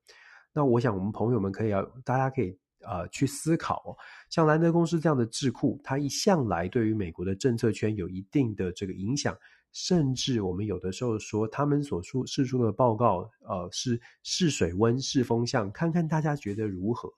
[0.52, 3.96] 那我想我们朋友们可以要，大家可以呃去思考哦，
[4.28, 9.36] 像兰德公司这样的智库，它一向来对于美国的政策圈有一定的这个影响，
[9.72, 17.10] 甚至我们有的时候说他们所出释出的报告，呃，是试水温、试风向，看看大家觉得如何。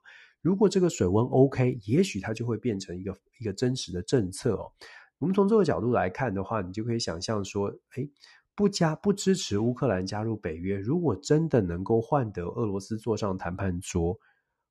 [0.47, 4.71] 如果这个水温 OK，也许它就会变成一个一个真实的政策哦。
[5.19, 7.67] 我们从这个角度来看的话，你就可以想象说，
[7.97, 8.09] 诶，
[8.55, 14.17] 不加不支持乌克兰加入北约，如果真的能够换得俄罗斯坐上谈判桌，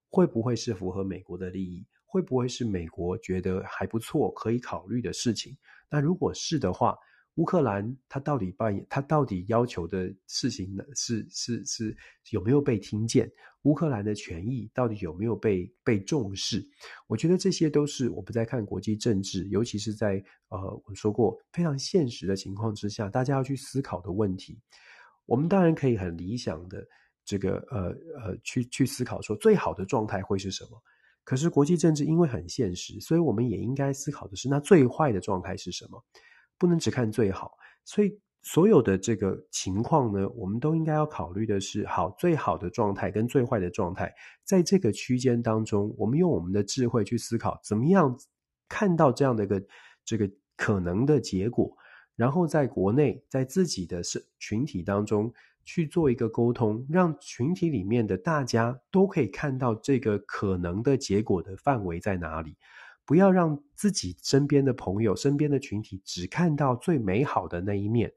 [0.09, 1.85] 会不会是符合美国的利益？
[2.05, 5.57] 会不会是美国觉得还不错可以考虑的事情？
[5.91, 6.97] 那如果是的话，
[7.35, 10.83] 乌克兰他到底扮演他到底要求的事情呢？
[10.95, 11.95] 是是是
[12.31, 13.31] 有没有被听见？
[13.63, 16.65] 乌克兰的权益到底有没有被被重视？
[17.07, 24.59] 我觉得这些都是我们在看国际政治，尤其是在呃我说过非常现实的情况之下，大家要去思考的问题。
[25.25, 26.87] 我们当然可以很理想的
[27.25, 27.87] 这个呃
[28.21, 30.81] 呃去去思考说最好的状态会是什么。
[31.23, 36.01] 可是国际政治因为很现实，所以我们也应该思考的是那最坏的状态是什么？
[36.57, 37.51] 不能只看最好，
[37.83, 38.19] 所以。
[38.47, 44.13] 所有的这个情况呢，我们都应该要考虑的是，好，最好的状态跟最坏的状态，
[44.43, 48.15] 在这个区间当中，我们用我们的智慧去思考，怎么样
[48.69, 49.65] 看到这样的一个
[50.05, 51.75] 这个可能的结果，
[52.15, 55.33] 然后在国内，在自己的社群体当中
[55.63, 62.55] 去做一个沟通，让群体里面的大家都可以看到这个可能的结果的范围在哪里。
[63.05, 68.11] 不要让自己身边的朋友、身边的群体只看到最美好的那一面。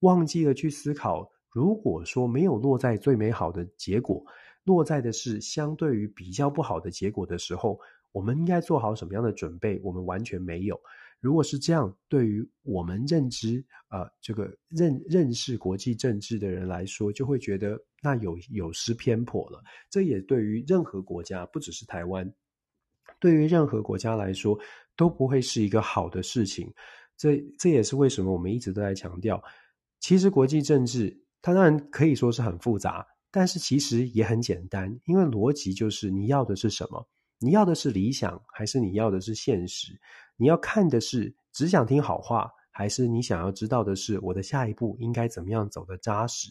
[0.00, 4.24] 忘记了去思考，如果说没有落在最美好的结果，
[4.64, 7.78] 落在的是相对于比较不好的结果的时候，
[8.12, 9.78] 我们应该做好什么样的准备？
[9.82, 10.80] 我们完全没有。
[11.20, 19.62] 如果是这样，对于我们认知啊、这个认认识国际政治的人来说，就会觉得那有有失偏颇了。
[19.90, 22.32] 这也对于任何国家，不只是台湾，
[23.20, 24.58] 对于任何国家来说，
[24.96, 26.72] 都不会是一个好的事情。
[27.16, 29.40] 这这也是为什么我们一直都在强调。
[30.00, 37.06] 其实国际政治，它当然可以说是很复杂，但是其实也很简单，因为逻辑就是你要的是什么？
[37.38, 39.92] 你要的是理想，还是你要的是现实？
[40.36, 46.48] 你要看的是只想听好话，还是你想要知道的是我的下一步应该怎么样走得扎实？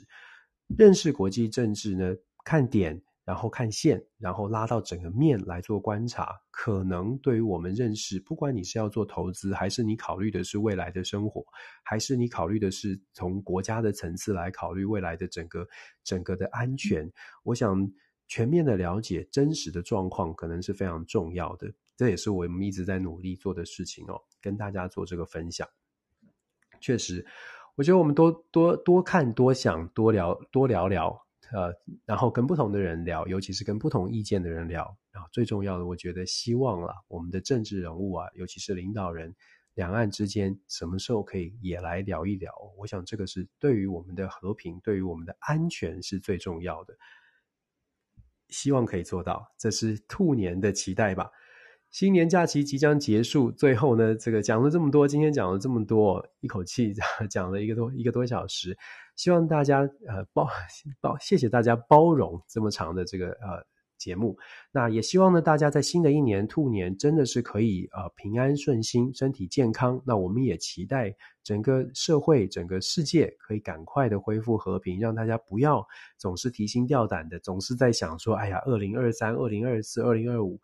[0.77, 2.15] 认识国际政治呢，
[2.45, 3.01] 看点。
[3.30, 11.45] 然后看线，然后拉到整个面来做观察，可能对于我们认识，不管你是要做投资，还是你考虑的是未来的生活，
[11.84, 15.68] 还是你考虑的是从国家的层次来考虑未来的整个
[16.03, 17.07] 整个的安全，
[17.43, 17.88] 我想
[18.27, 21.72] 全面的了解真实的状况，可能是非常重要的。
[21.95, 25.68] 这也是我们一直在努力做的事情哦，跟大家做这个分享。
[26.81, 27.23] 确实，
[27.76, 31.28] 我觉得我们多多多看、多想、多聊、多聊聊。
[31.51, 31.73] 呃，
[32.05, 39.35] 然后跟不同的人聊，尤其是跟不同意见的人聊，然后最重要的，我觉得希望啦，我们的政治人物啊，尤其是领导人，
[39.73, 42.53] 两岸之间什么时候可以也来聊一聊？
[42.77, 46.95] 我想这个是对于我们的和平，对于我们的安全是最重要的。
[48.49, 51.30] 希望可以做到，这是兔年的期待吧。
[51.91, 56.93] 新年假期即将结束，最后呢，这个讲了这么多，今天讲了这么多，一口气
[57.30, 58.77] 讲了一个多一个多小时，
[59.19, 60.47] 希望大家呃包
[61.01, 63.61] 包谢谢大家包容这么长的这个呃
[63.97, 64.37] 节目。
[64.71, 70.01] 那也希望呢，大家在新的一年兔年真的是可以呃平安顺心，身体健康。
[70.05, 71.13] 那我们也期待
[71.43, 75.85] 整个社会、整个世界可以赶快的恢复和平，让大家不要
[76.17, 80.57] 总是提心吊胆的，总是在想说，哎呀，二零二三、二零二四、二零二五。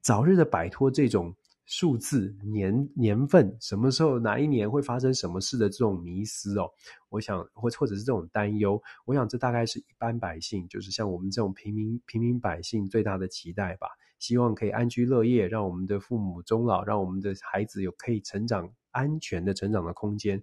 [0.00, 1.32] 早日的摆脱这种
[1.64, 6.70] 数字年年份，什么时候哪一年会发生什么事的这种迷思哦，
[7.08, 13.86] 我想或或者是这种担忧，我想这大概是一般百姓，就是像我们这种平民平民百姓最大的期待吧。
[14.18, 20.40] 希望可以安居乐业，让我们的父母终老，让我们的孩子有可以成长安全的成长的空间。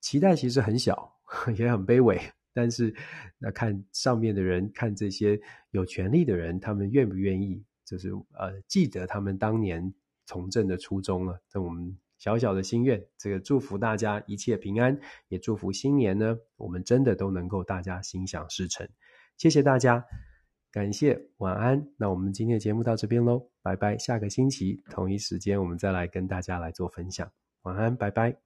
[0.00, 1.12] 期待其实很小，
[1.58, 2.18] 也很卑微，
[2.54, 2.94] 但是
[3.38, 5.38] 那看上面的人，看这些
[5.72, 7.62] 有权力的人，他们愿不愿意？
[7.84, 9.92] 就是呃，记得他们当年
[10.26, 11.40] 从政的初衷了。
[11.48, 14.98] 这我们小小的心愿，这个祝福大家一切平安，
[15.28, 18.88] 也祝福新年呢，我们真的都能够大家心想事成。
[19.36, 20.04] 谢谢大家，
[20.72, 21.88] 感谢，晚安。
[21.98, 23.96] 那我们今天的节目到这边喽，拜拜。
[23.98, 27.30] 下个星期同一时间，我们再来跟大家来做分享。
[27.62, 28.45] 晚安，拜拜。